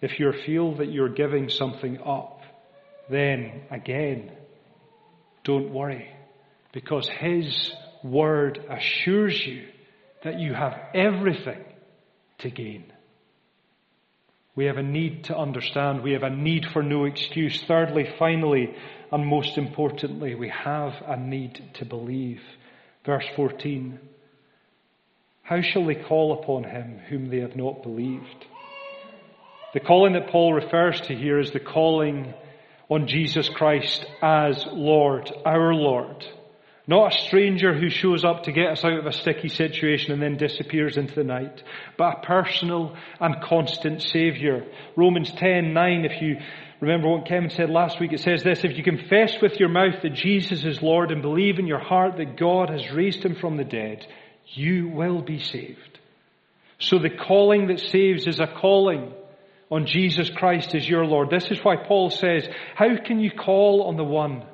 If 0.00 0.18
you 0.18 0.32
feel 0.44 0.76
that 0.76 0.90
you're 0.90 1.08
giving 1.08 1.48
something 1.48 1.98
up, 2.04 2.42
then 3.08 3.62
again, 3.70 4.32
don't 5.44 5.72
worry, 5.72 6.08
because 6.72 7.08
His 7.08 7.72
Word 8.04 8.64
assures 8.68 9.40
you 9.44 9.66
that 10.22 10.38
you 10.38 10.54
have 10.54 10.78
everything 10.94 11.64
to 12.38 12.50
gain. 12.50 12.92
We 14.54 14.64
have 14.64 14.76
a 14.76 14.82
need 14.82 15.24
to 15.24 15.38
understand. 15.38 16.02
We 16.02 16.12
have 16.12 16.24
a 16.24 16.30
need 16.30 16.66
for 16.72 16.82
no 16.82 17.04
excuse. 17.04 17.62
Thirdly, 17.62 18.08
finally, 18.18 18.74
and 19.12 19.24
most 19.24 19.56
importantly, 19.56 20.34
we 20.34 20.48
have 20.48 20.94
a 21.06 21.16
need 21.16 21.62
to 21.74 21.84
believe. 21.84 22.40
Verse 23.06 23.26
14. 23.36 24.00
How 25.42 25.62
shall 25.62 25.86
they 25.86 25.94
call 25.94 26.42
upon 26.42 26.64
him 26.64 26.98
whom 27.08 27.30
they 27.30 27.38
have 27.38 27.56
not 27.56 27.82
believed? 27.82 28.46
The 29.72 29.80
calling 29.80 30.14
that 30.14 30.30
Paul 30.30 30.52
refers 30.54 31.00
to 31.02 31.14
here 31.14 31.38
is 31.38 31.52
the 31.52 31.60
calling 31.60 32.34
on 32.88 33.06
Jesus 33.06 33.48
Christ 33.48 34.04
as 34.20 34.66
Lord, 34.72 35.30
our 35.44 35.72
Lord. 35.72 36.26
Not 36.88 37.14
a 37.14 37.18
stranger 37.26 37.78
who 37.78 37.90
shows 37.90 38.24
up 38.24 38.44
to 38.44 38.52
get 38.52 38.70
us 38.72 38.82
out 38.82 38.98
of 38.98 39.04
a 39.04 39.12
sticky 39.12 39.50
situation 39.50 40.10
and 40.10 40.22
then 40.22 40.38
disappears 40.38 40.96
into 40.96 41.14
the 41.14 41.22
night, 41.22 41.62
but 41.98 42.16
a 42.16 42.26
personal 42.26 42.96
and 43.20 43.42
constant 43.42 44.00
Saviour. 44.00 44.62
Romans 44.96 45.30
10, 45.30 45.74
9, 45.74 46.04
if 46.06 46.22
you 46.22 46.38
remember 46.80 47.10
what 47.10 47.26
Kevin 47.26 47.50
said 47.50 47.68
last 47.68 48.00
week, 48.00 48.14
it 48.14 48.20
says 48.20 48.42
this, 48.42 48.64
if 48.64 48.78
you 48.78 48.82
confess 48.82 49.34
with 49.42 49.60
your 49.60 49.68
mouth 49.68 50.00
that 50.00 50.14
Jesus 50.14 50.64
is 50.64 50.80
Lord 50.80 51.10
and 51.10 51.20
believe 51.20 51.58
in 51.58 51.66
your 51.66 51.78
heart 51.78 52.16
that 52.16 52.38
God 52.38 52.70
has 52.70 52.90
raised 52.90 53.22
him 53.22 53.34
from 53.34 53.58
the 53.58 53.64
dead, 53.64 54.06
you 54.46 54.88
will 54.88 55.20
be 55.20 55.40
saved. 55.40 55.98
So 56.78 56.98
the 56.98 57.10
calling 57.10 57.66
that 57.66 57.80
saves 57.80 58.26
is 58.26 58.40
a 58.40 58.46
calling 58.46 59.12
on 59.70 59.84
Jesus 59.84 60.30
Christ 60.30 60.74
as 60.74 60.88
your 60.88 61.04
Lord. 61.04 61.28
This 61.28 61.50
is 61.50 61.62
why 61.62 61.76
Paul 61.76 62.08
says, 62.08 62.48
how 62.74 62.96
can 62.96 63.20
you 63.20 63.30
call 63.30 63.82
on 63.88 63.98
the 63.98 64.04
one 64.04 64.46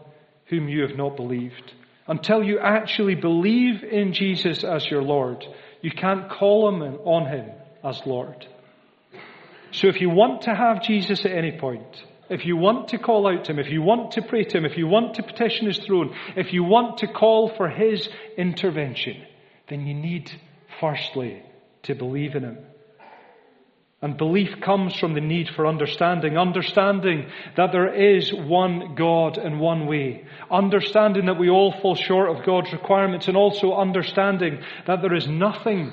whom 0.46 0.68
you 0.68 0.82
have 0.82 0.96
not 0.96 1.14
believed? 1.14 1.72
Until 2.06 2.42
you 2.42 2.58
actually 2.58 3.14
believe 3.14 3.82
in 3.82 4.12
Jesus 4.12 4.62
as 4.62 4.88
your 4.90 5.02
Lord, 5.02 5.44
you 5.80 5.90
can't 5.90 6.30
call 6.30 6.68
him 6.68 6.82
on 6.82 7.26
him 7.26 7.50
as 7.82 8.00
Lord. 8.04 8.46
So 9.70 9.88
if 9.88 10.00
you 10.00 10.10
want 10.10 10.42
to 10.42 10.54
have 10.54 10.82
Jesus 10.82 11.24
at 11.24 11.32
any 11.32 11.58
point, 11.58 12.02
if 12.30 12.46
you 12.46 12.56
want 12.56 12.88
to 12.88 12.98
call 12.98 13.26
out 13.26 13.44
to 13.44 13.52
him, 13.52 13.58
if 13.58 13.70
you 13.70 13.82
want 13.82 14.12
to 14.12 14.22
pray 14.22 14.44
to 14.44 14.58
him, 14.58 14.64
if 14.64 14.78
you 14.78 14.86
want 14.86 15.14
to 15.14 15.22
petition 15.22 15.66
his 15.66 15.78
throne, 15.78 16.14
if 16.36 16.52
you 16.52 16.64
want 16.64 16.98
to 16.98 17.06
call 17.06 17.52
for 17.56 17.68
his 17.68 18.08
intervention, 18.36 19.22
then 19.68 19.86
you 19.86 19.94
need 19.94 20.30
firstly 20.80 21.42
to 21.82 21.94
believe 21.94 22.34
in 22.34 22.44
him. 22.44 22.58
And 24.04 24.18
belief 24.18 24.60
comes 24.60 24.94
from 24.94 25.14
the 25.14 25.22
need 25.22 25.48
for 25.56 25.66
understanding. 25.66 26.36
Understanding 26.36 27.24
that 27.56 27.72
there 27.72 27.94
is 27.94 28.30
one 28.34 28.96
God 28.96 29.38
and 29.38 29.58
one 29.58 29.86
way. 29.86 30.26
Understanding 30.50 31.24
that 31.24 31.38
we 31.38 31.48
all 31.48 31.72
fall 31.80 31.94
short 31.94 32.28
of 32.28 32.44
God's 32.44 32.70
requirements 32.70 33.28
and 33.28 33.36
also 33.38 33.72
understanding 33.72 34.60
that 34.86 35.00
there 35.00 35.14
is 35.14 35.26
nothing 35.26 35.90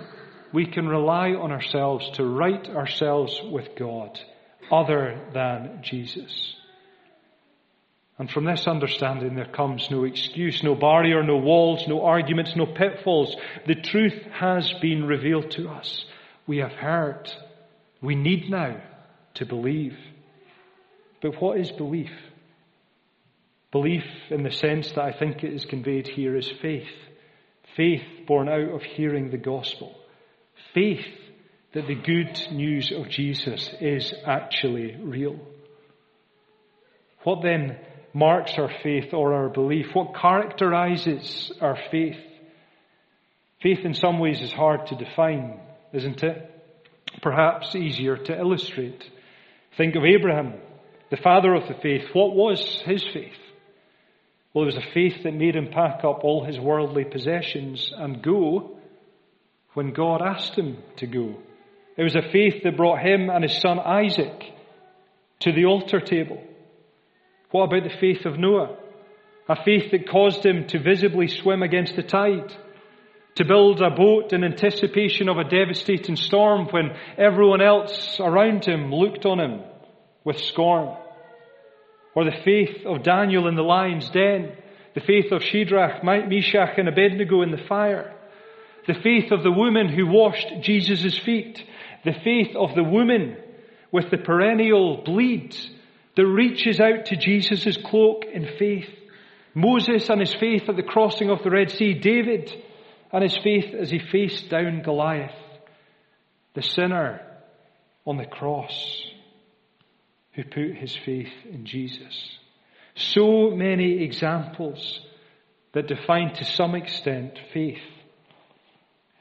we 0.51 0.65
can 0.65 0.89
rely 0.89 1.29
on 1.29 1.53
ourselves 1.53 2.09
to 2.15 2.25
right 2.25 2.67
ourselves 2.71 3.39
with 3.49 3.69
God 3.79 4.19
other 4.69 5.17
than 5.33 5.79
Jesus. 5.81 6.57
And 8.19 8.29
from 8.29 8.43
this 8.43 8.67
understanding 8.67 9.35
there 9.35 9.45
comes 9.45 9.89
no 9.89 10.03
excuse, 10.03 10.61
no 10.63 10.75
barrier, 10.75 11.23
no 11.23 11.37
walls, 11.37 11.87
no 11.87 12.03
arguments, 12.03 12.57
no 12.57 12.65
pitfalls. 12.65 13.37
The 13.67 13.75
truth 13.75 14.21
has 14.33 14.73
been 14.81 15.05
revealed 15.05 15.51
to 15.51 15.69
us. 15.69 16.03
We 16.45 16.57
have 16.57 16.73
heard 16.73 17.31
we 18.01 18.15
need 18.15 18.49
now 18.49 18.81
to 19.35 19.45
believe. 19.45 19.95
But 21.21 21.41
what 21.41 21.59
is 21.59 21.71
belief? 21.71 22.11
Belief, 23.71 24.03
in 24.29 24.43
the 24.43 24.51
sense 24.51 24.89
that 24.89 25.01
I 25.01 25.17
think 25.17 25.43
it 25.43 25.53
is 25.53 25.65
conveyed 25.65 26.07
here, 26.07 26.35
is 26.35 26.51
faith. 26.61 26.89
Faith 27.77 28.03
born 28.27 28.49
out 28.49 28.69
of 28.73 28.81
hearing 28.81 29.29
the 29.29 29.37
gospel. 29.37 29.95
Faith 30.73 31.05
that 31.73 31.87
the 31.87 31.95
good 31.95 32.37
news 32.51 32.91
of 32.91 33.09
Jesus 33.09 33.69
is 33.79 34.13
actually 34.25 34.97
real. 35.01 35.39
What 37.23 37.43
then 37.43 37.77
marks 38.13 38.53
our 38.57 38.71
faith 38.83 39.13
or 39.13 39.33
our 39.33 39.47
belief? 39.47 39.87
What 39.93 40.15
characterizes 40.15 41.51
our 41.61 41.77
faith? 41.91 42.17
Faith 43.61 43.79
in 43.85 43.93
some 43.93 44.19
ways 44.19 44.41
is 44.41 44.51
hard 44.51 44.87
to 44.87 44.95
define, 44.95 45.59
isn't 45.93 46.23
it? 46.23 46.60
Perhaps 47.21 47.75
easier 47.75 48.17
to 48.17 48.37
illustrate. 48.37 49.03
Think 49.77 49.95
of 49.95 50.03
Abraham, 50.03 50.53
the 51.09 51.17
father 51.17 51.53
of 51.53 51.67
the 51.67 51.79
faith. 51.81 52.03
What 52.13 52.35
was 52.35 52.81
his 52.85 53.03
faith? 53.13 53.33
Well, 54.53 54.63
it 54.63 54.75
was 54.75 54.77
a 54.77 54.93
faith 54.93 55.23
that 55.23 55.33
made 55.33 55.55
him 55.55 55.69
pack 55.71 56.03
up 56.03 56.23
all 56.23 56.43
his 56.43 56.59
worldly 56.59 57.05
possessions 57.05 57.91
and 57.95 58.21
go 58.21 58.77
when 59.73 59.93
God 59.93 60.21
asked 60.21 60.57
him 60.57 60.77
to 60.97 61.07
go. 61.07 61.35
It 61.97 62.03
was 62.03 62.15
a 62.15 62.31
faith 62.31 62.63
that 62.63 62.77
brought 62.77 62.99
him 62.99 63.29
and 63.29 63.43
his 63.43 63.57
son 63.61 63.79
Isaac 63.79 64.43
to 65.41 65.51
the 65.51 65.65
altar 65.65 65.99
table. 65.99 66.43
What 67.51 67.65
about 67.65 67.83
the 67.83 67.97
faith 67.99 68.25
of 68.25 68.37
Noah? 68.37 68.77
A 69.49 69.55
faith 69.63 69.91
that 69.91 70.09
caused 70.09 70.45
him 70.45 70.67
to 70.67 70.79
visibly 70.79 71.27
swim 71.27 71.63
against 71.63 71.95
the 71.95 72.03
tide 72.03 72.53
to 73.35 73.45
build 73.45 73.81
a 73.81 73.89
boat 73.89 74.33
in 74.33 74.43
anticipation 74.43 75.29
of 75.29 75.37
a 75.37 75.49
devastating 75.49 76.15
storm 76.15 76.67
when 76.71 76.91
everyone 77.17 77.61
else 77.61 78.19
around 78.19 78.65
him 78.65 78.93
looked 78.93 79.25
on 79.25 79.39
him 79.39 79.61
with 80.23 80.39
scorn. 80.39 80.95
Or 82.13 82.25
the 82.25 82.37
faith 82.43 82.85
of 82.85 83.03
Daniel 83.03 83.47
in 83.47 83.55
the 83.55 83.61
lion's 83.61 84.09
den, 84.09 84.51
the 84.93 85.01
faith 85.01 85.31
of 85.31 85.43
Shadrach, 85.43 86.03
Meshach 86.03 86.77
and 86.77 86.89
Abednego 86.89 87.41
in 87.41 87.51
the 87.51 87.65
fire, 87.69 88.13
the 88.87 88.95
faith 89.01 89.31
of 89.31 89.43
the 89.43 89.51
woman 89.51 89.87
who 89.87 90.07
washed 90.07 90.49
Jesus' 90.61 91.17
feet, 91.17 91.63
the 92.03 92.15
faith 92.23 92.55
of 92.55 92.75
the 92.75 92.83
woman 92.83 93.37
with 93.91 94.09
the 94.11 94.17
perennial 94.17 95.03
bleed 95.03 95.55
that 96.17 96.25
reaches 96.25 96.79
out 96.79 97.05
to 97.05 97.15
Jesus' 97.15 97.77
cloak 97.77 98.25
in 98.33 98.45
faith, 98.59 98.89
Moses 99.53 100.09
and 100.09 100.19
his 100.19 100.33
faith 100.33 100.67
at 100.67 100.75
the 100.75 100.83
crossing 100.83 101.29
of 101.29 101.43
the 101.43 101.49
Red 101.49 101.71
Sea, 101.71 101.93
David 101.93 102.51
and 103.11 103.23
his 103.23 103.37
faith 103.37 103.73
as 103.73 103.89
he 103.89 103.99
faced 103.99 104.49
down 104.49 104.81
Goliath, 104.81 105.35
the 106.53 106.61
sinner 106.61 107.21
on 108.05 108.17
the 108.17 108.25
cross 108.25 109.05
who 110.33 110.43
put 110.43 110.75
his 110.77 110.95
faith 111.05 111.31
in 111.51 111.65
Jesus. 111.65 112.37
So 112.95 113.51
many 113.51 114.03
examples 114.03 115.01
that 115.73 115.87
define 115.87 116.33
to 116.35 116.45
some 116.45 116.75
extent 116.75 117.39
faith. 117.53 117.81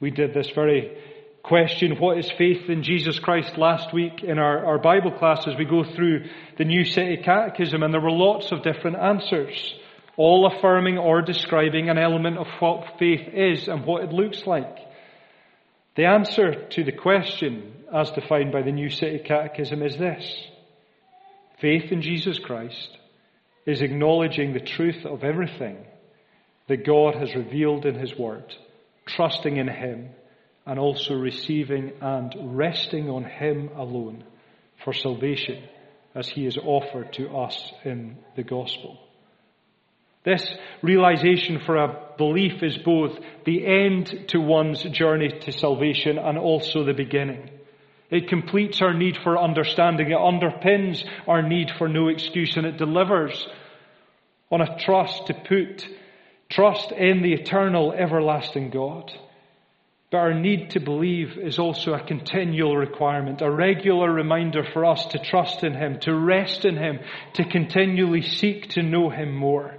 We 0.01 0.11
did 0.11 0.35
this 0.35 0.51
very 0.51 0.97
question, 1.43 1.99
what 1.99 2.19
is 2.19 2.31
faith 2.37 2.69
in 2.69 2.83
Jesus 2.83 3.19
Christ 3.19 3.57
last 3.57 3.93
week 3.93 4.23
in 4.23 4.39
our, 4.39 4.65
our 4.67 4.79
Bible 4.79 5.13
class 5.13 5.47
as 5.47 5.57
we 5.57 5.65
go 5.65 5.85
through 5.85 6.27
the 6.59 6.65
New 6.65 6.85
City 6.85 7.17
Catechism 7.25 7.83
and 7.83 7.93
there 7.93 8.01
were 8.01 8.11
lots 8.11 8.53
of 8.53 8.63
different 8.63 8.99
answers 8.99 9.75
all 10.21 10.45
affirming 10.47 10.99
or 10.99 11.23
describing 11.23 11.89
an 11.89 11.97
element 11.97 12.37
of 12.37 12.47
what 12.59 12.99
faith 12.99 13.27
is 13.33 13.69
and 13.69 13.87
what 13.87 14.05
it 14.05 14.13
looks 14.13 14.47
like. 14.47 14.77
The 15.97 16.05
answer 16.05 16.69
to 16.69 16.85
the 16.85 16.93
question, 16.93 17.73
as 17.91 18.11
defined 18.11 18.53
by 18.53 18.61
the 18.61 18.71
New 18.71 18.91
City 18.91 19.21
Catechism, 19.25 19.83
is 19.83 19.97
this. 19.97 20.47
Faith 21.63 21.91
in 21.91 22.03
Jesus 22.03 22.39
Christ 22.39 22.99
is 23.65 23.81
acknowledging 23.81 24.53
the 24.53 24.61
truth 24.61 25.07
of 25.07 25.25
everything 25.25 25.79
that 26.69 26.85
God 26.85 27.15
has 27.15 27.35
revealed 27.35 27.87
in 27.87 27.95
His 27.95 28.15
Word, 28.15 28.55
trusting 29.07 29.57
in 29.57 29.69
Him, 29.69 30.11
and 30.67 30.79
also 30.79 31.15
receiving 31.15 31.93
and 32.03 32.59
resting 32.59 33.09
on 33.09 33.25
Him 33.25 33.71
alone 33.75 34.25
for 34.85 34.93
salvation 34.93 35.65
as 36.15 36.29
He 36.29 36.45
is 36.45 36.59
offered 36.59 37.11
to 37.15 37.35
us 37.35 37.73
in 37.87 38.19
the 38.37 38.43
Gospel. 38.43 38.99
This 40.23 40.47
realization 40.83 41.61
for 41.65 41.77
a 41.77 41.97
belief 42.19 42.63
is 42.63 42.77
both 42.79 43.19
the 43.47 43.67
end 43.67 44.27
to 44.29 44.41
one's 44.41 44.83
journey 44.83 45.31
to 45.41 45.53
salvation 45.53 46.19
and 46.19 46.37
also 46.37 46.85
the 46.85 46.93
beginning. 46.93 47.49
It 48.11 48.29
completes 48.29 48.83
our 48.83 48.93
need 48.93 49.17
for 49.23 49.39
understanding. 49.39 50.11
It 50.11 50.19
underpins 50.19 51.05
our 51.27 51.43
need 51.43 51.71
for 51.79 51.89
no 51.89 52.09
excuse 52.09 52.57
and 52.57 52.67
it 52.67 52.77
delivers 52.77 53.47
on 54.51 54.61
a 54.61 54.79
trust 54.79 55.29
to 55.29 55.35
put 55.35 55.87
trust 56.51 56.93
in 56.93 57.23
the 57.23 57.33
eternal, 57.33 57.93
everlasting 57.93 58.71
God. 58.71 59.13
But 60.11 60.19
our 60.19 60.35
need 60.35 60.71
to 60.71 60.81
believe 60.81 61.39
is 61.39 61.61
also 61.61 61.95
a 61.95 62.05
continual 62.05 62.77
requirement, 62.77 63.43
a 63.43 63.51
regular 63.51 64.13
reminder 64.13 64.65
for 64.65 64.85
us 64.85 65.07
to 65.07 65.21
trust 65.21 65.63
in 65.63 65.73
Him, 65.73 66.01
to 66.01 66.13
rest 66.13 66.65
in 66.65 66.77
Him, 66.77 66.99
to 67.35 67.45
continually 67.45 68.23
seek 68.23 68.71
to 68.71 68.83
know 68.83 69.09
Him 69.09 69.33
more. 69.33 69.77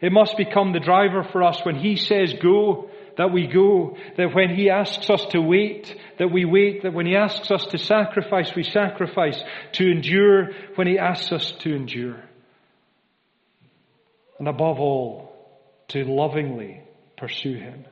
It 0.00 0.12
must 0.12 0.36
become 0.36 0.72
the 0.72 0.80
driver 0.80 1.24
for 1.24 1.42
us 1.42 1.60
when 1.64 1.76
He 1.76 1.96
says 1.96 2.34
go, 2.40 2.90
that 3.16 3.32
we 3.32 3.48
go, 3.48 3.96
that 4.16 4.32
when 4.32 4.54
He 4.54 4.70
asks 4.70 5.10
us 5.10 5.24
to 5.30 5.40
wait, 5.40 5.94
that 6.18 6.30
we 6.30 6.44
wait, 6.44 6.82
that 6.84 6.94
when 6.94 7.06
He 7.06 7.16
asks 7.16 7.50
us 7.50 7.66
to 7.66 7.78
sacrifice, 7.78 8.54
we 8.54 8.62
sacrifice, 8.62 9.42
to 9.72 9.90
endure 9.90 10.52
when 10.76 10.86
He 10.86 10.98
asks 10.98 11.32
us 11.32 11.52
to 11.60 11.74
endure. 11.74 12.22
And 14.38 14.46
above 14.46 14.78
all, 14.78 15.34
to 15.88 16.04
lovingly 16.04 16.82
pursue 17.16 17.56
Him. 17.56 17.86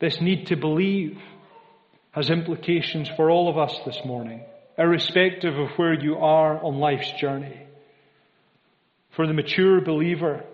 This 0.00 0.20
need 0.20 0.48
to 0.48 0.56
believe 0.56 1.16
has 2.10 2.28
implications 2.30 3.08
for 3.16 3.30
all 3.30 3.48
of 3.48 3.56
us 3.56 3.78
this 3.86 4.00
morning. 4.04 4.42
irrespective 4.76 5.56
of 5.56 5.70
where 5.76 5.94
you 5.94 6.16
are 6.16 6.62
on 6.62 6.78
life's 6.78 7.12
journey. 7.12 7.60
For 9.14 9.26
the 9.26 9.32
mature 9.32 9.80
believer, 9.80 10.44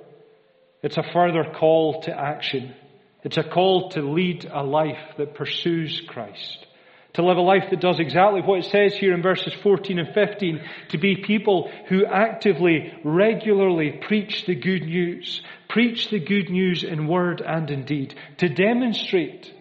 it's 0.83 0.97
a 0.97 1.13
further 1.13 1.45
call 1.59 2.03
to 2.03 2.19
action. 2.19 2.75
It's 3.23 3.37
a 3.37 3.43
call 3.43 3.91
to 3.91 4.03
lead 4.03 4.47
a 4.51 4.63
life 4.63 5.17
that 5.19 5.35
pursues 5.35 6.03
Christ. 6.09 6.67
To 7.15 7.25
live 7.25 7.39
a 7.39 7.43
life 7.43 7.65
that 7.71 7.81
does 7.81 7.99
exactly 7.99 8.41
what 8.41 8.61
it 8.61 8.71
says 8.71 8.95
here 8.95 9.13
in 9.13 9.21
verses 9.21 9.53
14 9.63 9.99
and 9.99 10.15
15. 10.15 10.61
To 10.91 10.99
be 10.99 11.17
people 11.17 11.71
who 11.89 12.07
actively, 12.07 12.93
regularly 13.05 14.01
preach 14.07 14.47
the 14.47 14.55
good 14.55 14.83
news. 14.83 15.43
Preach 15.69 16.09
the 16.09 16.21
good 16.21 16.51
news 16.51 16.85
in 16.85 17.09
word 17.09 17.43
and 17.45 17.69
in 17.71 17.85
deed. 17.85 18.15
To 18.39 18.49
demonstrate 18.49 19.53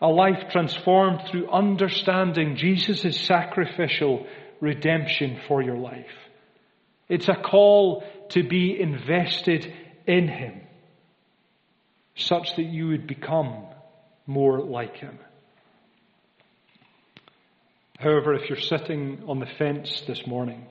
a 0.00 0.08
life 0.08 0.50
transformed 0.50 1.22
through 1.28 1.50
understanding 1.50 2.56
Jesus' 2.56 3.20
sacrificial 3.20 4.26
redemption 4.60 5.40
for 5.48 5.62
your 5.62 5.76
life. 5.76 6.06
It's 7.08 7.28
a 7.28 7.34
call 7.34 8.04
to 8.30 8.48
be 8.48 8.80
invested 8.80 9.74
in 10.10 10.26
Him 10.26 10.60
such 12.16 12.56
that 12.56 12.64
you 12.64 12.88
would 12.88 13.06
become 13.06 13.64
more 14.26 14.60
like 14.60 14.96
Him. 14.96 15.18
However, 17.96 18.34
if 18.34 18.48
you're 18.48 18.58
sitting 18.58 19.22
on 19.28 19.38
the 19.38 19.46
fence 19.58 20.02
this 20.08 20.26
morning, 20.26 20.66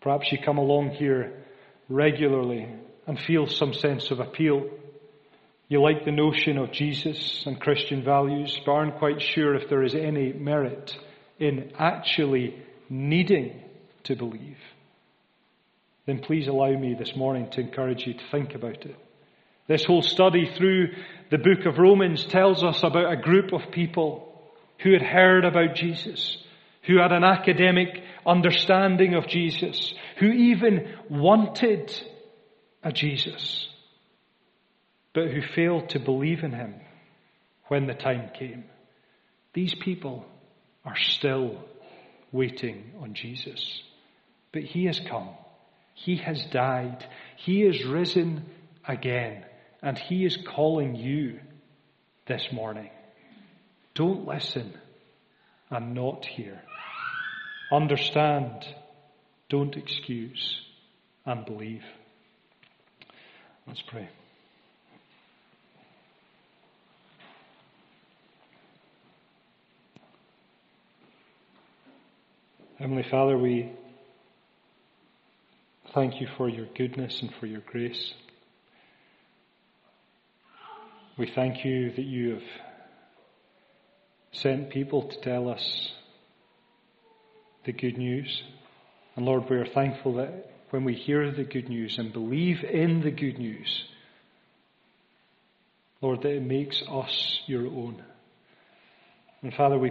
perhaps 0.00 0.30
you 0.30 0.38
come 0.38 0.58
along 0.58 0.90
here 0.90 1.42
regularly 1.88 2.68
and 3.06 3.18
feel 3.18 3.48
some 3.48 3.74
sense 3.74 4.10
of 4.12 4.20
appeal. 4.20 4.68
You 5.68 5.82
like 5.82 6.04
the 6.04 6.12
notion 6.12 6.56
of 6.56 6.70
Jesus 6.70 7.42
and 7.46 7.60
Christian 7.60 8.04
values, 8.04 8.56
but 8.64 8.72
aren't 8.72 8.98
quite 8.98 9.20
sure 9.20 9.56
if 9.56 9.68
there 9.68 9.82
is 9.82 9.94
any 9.94 10.32
merit 10.32 10.96
in 11.40 11.72
actually 11.78 12.62
needing 12.88 13.60
to 14.04 14.14
believe. 14.14 14.58
Then 16.06 16.20
please 16.20 16.46
allow 16.46 16.70
me 16.70 16.94
this 16.94 17.16
morning 17.16 17.50
to 17.50 17.60
encourage 17.60 18.06
you 18.06 18.14
to 18.14 18.30
think 18.30 18.54
about 18.54 18.86
it. 18.86 18.96
This 19.66 19.84
whole 19.84 20.02
study 20.02 20.48
through 20.56 20.92
the 21.30 21.38
book 21.38 21.66
of 21.66 21.78
Romans 21.78 22.24
tells 22.26 22.62
us 22.62 22.82
about 22.84 23.12
a 23.12 23.20
group 23.20 23.52
of 23.52 23.72
people 23.72 24.32
who 24.82 24.92
had 24.92 25.02
heard 25.02 25.44
about 25.44 25.74
Jesus, 25.74 26.38
who 26.86 26.98
had 26.98 27.10
an 27.10 27.24
academic 27.24 28.02
understanding 28.24 29.14
of 29.14 29.26
Jesus, 29.26 29.92
who 30.20 30.26
even 30.26 30.94
wanted 31.10 31.92
a 32.84 32.92
Jesus, 32.92 33.68
but 35.12 35.28
who 35.28 35.42
failed 35.54 35.88
to 35.90 35.98
believe 35.98 36.44
in 36.44 36.52
him 36.52 36.74
when 37.66 37.88
the 37.88 37.94
time 37.94 38.30
came. 38.38 38.64
These 39.54 39.74
people 39.74 40.24
are 40.84 40.96
still 40.96 41.58
waiting 42.30 42.92
on 43.00 43.14
Jesus. 43.14 43.80
But 44.52 44.62
he 44.62 44.84
has 44.84 45.00
come. 45.00 45.30
He 45.96 46.16
has 46.18 46.44
died. 46.52 47.04
He 47.36 47.62
is 47.62 47.84
risen 47.84 48.44
again. 48.86 49.44
And 49.82 49.98
He 49.98 50.24
is 50.24 50.36
calling 50.54 50.94
you 50.94 51.40
this 52.26 52.46
morning. 52.52 52.90
Don't 53.94 54.26
listen 54.26 54.74
and 55.70 55.94
not 55.94 56.26
hear. 56.26 56.60
Understand, 57.72 58.64
don't 59.48 59.74
excuse, 59.74 60.60
and 61.24 61.44
believe. 61.46 61.82
Let's 63.66 63.82
pray. 63.82 64.08
Heavenly 72.78 73.06
Father, 73.10 73.38
we 73.38 73.72
thank 75.96 76.20
you 76.20 76.28
for 76.36 76.46
your 76.46 76.66
goodness 76.76 77.22
and 77.22 77.30
for 77.40 77.46
your 77.46 77.62
grace. 77.62 78.12
We 81.16 81.32
thank 81.34 81.64
you 81.64 81.90
that 81.90 82.04
you 82.04 82.34
have 82.34 82.42
sent 84.30 84.68
people 84.68 85.08
to 85.08 85.20
tell 85.22 85.48
us 85.48 85.92
the 87.64 87.72
good 87.72 87.96
news. 87.96 88.42
And 89.16 89.24
Lord, 89.24 89.48
we 89.48 89.56
are 89.56 89.64
thankful 89.64 90.16
that 90.16 90.50
when 90.68 90.84
we 90.84 90.92
hear 90.92 91.32
the 91.32 91.44
good 91.44 91.70
news 91.70 91.96
and 91.96 92.12
believe 92.12 92.62
in 92.62 93.00
the 93.00 93.10
good 93.10 93.38
news, 93.38 93.84
Lord, 96.02 96.20
that 96.20 96.36
it 96.36 96.42
makes 96.42 96.82
us 96.90 97.40
your 97.46 97.66
own. 97.68 98.04
And 99.40 99.54
Father, 99.54 99.78
we 99.78 99.88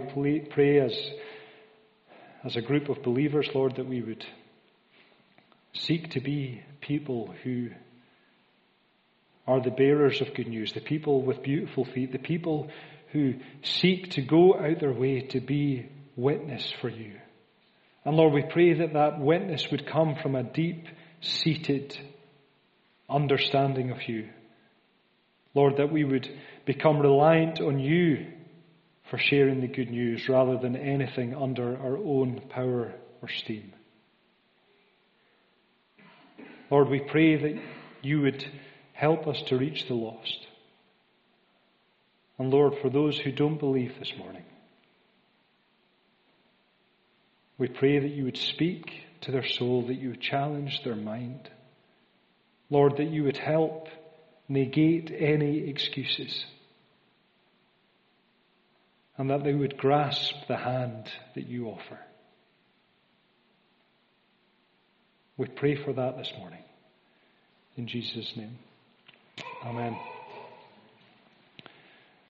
pray 0.54 0.78
as, 0.78 0.96
as 2.44 2.54
a 2.54 2.62
group 2.62 2.90
of 2.90 3.02
believers, 3.02 3.48
Lord, 3.52 3.74
that 3.74 3.88
we 3.88 4.02
would 4.02 4.24
seek 5.76 6.10
to 6.10 6.20
be 6.20 6.62
people 6.80 7.34
who 7.44 7.68
are 9.46 9.60
the 9.62 9.70
bearers 9.70 10.20
of 10.20 10.34
good 10.34 10.48
news, 10.48 10.72
the 10.72 10.80
people 10.80 11.22
with 11.22 11.42
beautiful 11.42 11.84
feet, 11.84 12.12
the 12.12 12.18
people 12.18 12.68
who 13.12 13.34
seek 13.62 14.10
to 14.10 14.22
go 14.22 14.54
out 14.54 14.80
their 14.80 14.92
way 14.92 15.20
to 15.20 15.40
be 15.40 15.88
witness 16.16 16.72
for 16.80 16.88
you. 16.88 17.12
And 18.04 18.16
Lord, 18.16 18.32
we 18.32 18.42
pray 18.42 18.74
that 18.74 18.94
that 18.94 19.20
witness 19.20 19.66
would 19.70 19.86
come 19.86 20.16
from 20.22 20.34
a 20.34 20.42
deep 20.42 20.86
seated 21.20 21.96
understanding 23.08 23.90
of 23.90 24.08
you. 24.08 24.28
Lord, 25.54 25.78
that 25.78 25.92
we 25.92 26.04
would 26.04 26.28
become 26.66 26.98
reliant 26.98 27.60
on 27.60 27.78
you 27.78 28.26
for 29.10 29.18
sharing 29.18 29.60
the 29.60 29.68
good 29.68 29.90
news 29.90 30.28
rather 30.28 30.58
than 30.58 30.76
anything 30.76 31.34
under 31.34 31.76
our 31.78 31.96
own 31.96 32.42
power 32.50 32.92
or 33.22 33.28
steam. 33.28 33.72
Lord, 36.70 36.88
we 36.88 37.00
pray 37.00 37.36
that 37.36 37.62
you 38.02 38.22
would 38.22 38.44
Help 38.96 39.26
us 39.26 39.42
to 39.48 39.58
reach 39.58 39.86
the 39.88 39.94
lost. 39.94 40.46
And 42.38 42.50
Lord, 42.50 42.76
for 42.80 42.88
those 42.88 43.18
who 43.18 43.30
don't 43.30 43.60
believe 43.60 43.92
this 43.98 44.12
morning, 44.16 44.44
we 47.58 47.68
pray 47.68 47.98
that 47.98 48.10
you 48.10 48.24
would 48.24 48.38
speak 48.38 48.90
to 49.20 49.32
their 49.32 49.46
soul, 49.46 49.86
that 49.88 50.00
you 50.00 50.10
would 50.10 50.22
challenge 50.22 50.80
their 50.82 50.96
mind. 50.96 51.50
Lord, 52.70 52.96
that 52.96 53.10
you 53.10 53.24
would 53.24 53.36
help 53.36 53.88
negate 54.48 55.12
any 55.14 55.68
excuses. 55.68 56.46
And 59.18 59.28
that 59.28 59.44
they 59.44 59.52
would 59.52 59.76
grasp 59.76 60.34
the 60.48 60.56
hand 60.56 61.10
that 61.34 61.48
you 61.48 61.66
offer. 61.66 61.98
We 65.38 65.46
pray 65.46 65.76
for 65.84 65.92
that 65.92 66.16
this 66.16 66.32
morning. 66.38 66.62
In 67.76 67.86
Jesus' 67.86 68.32
name. 68.36 68.58
Amen. 69.64 69.96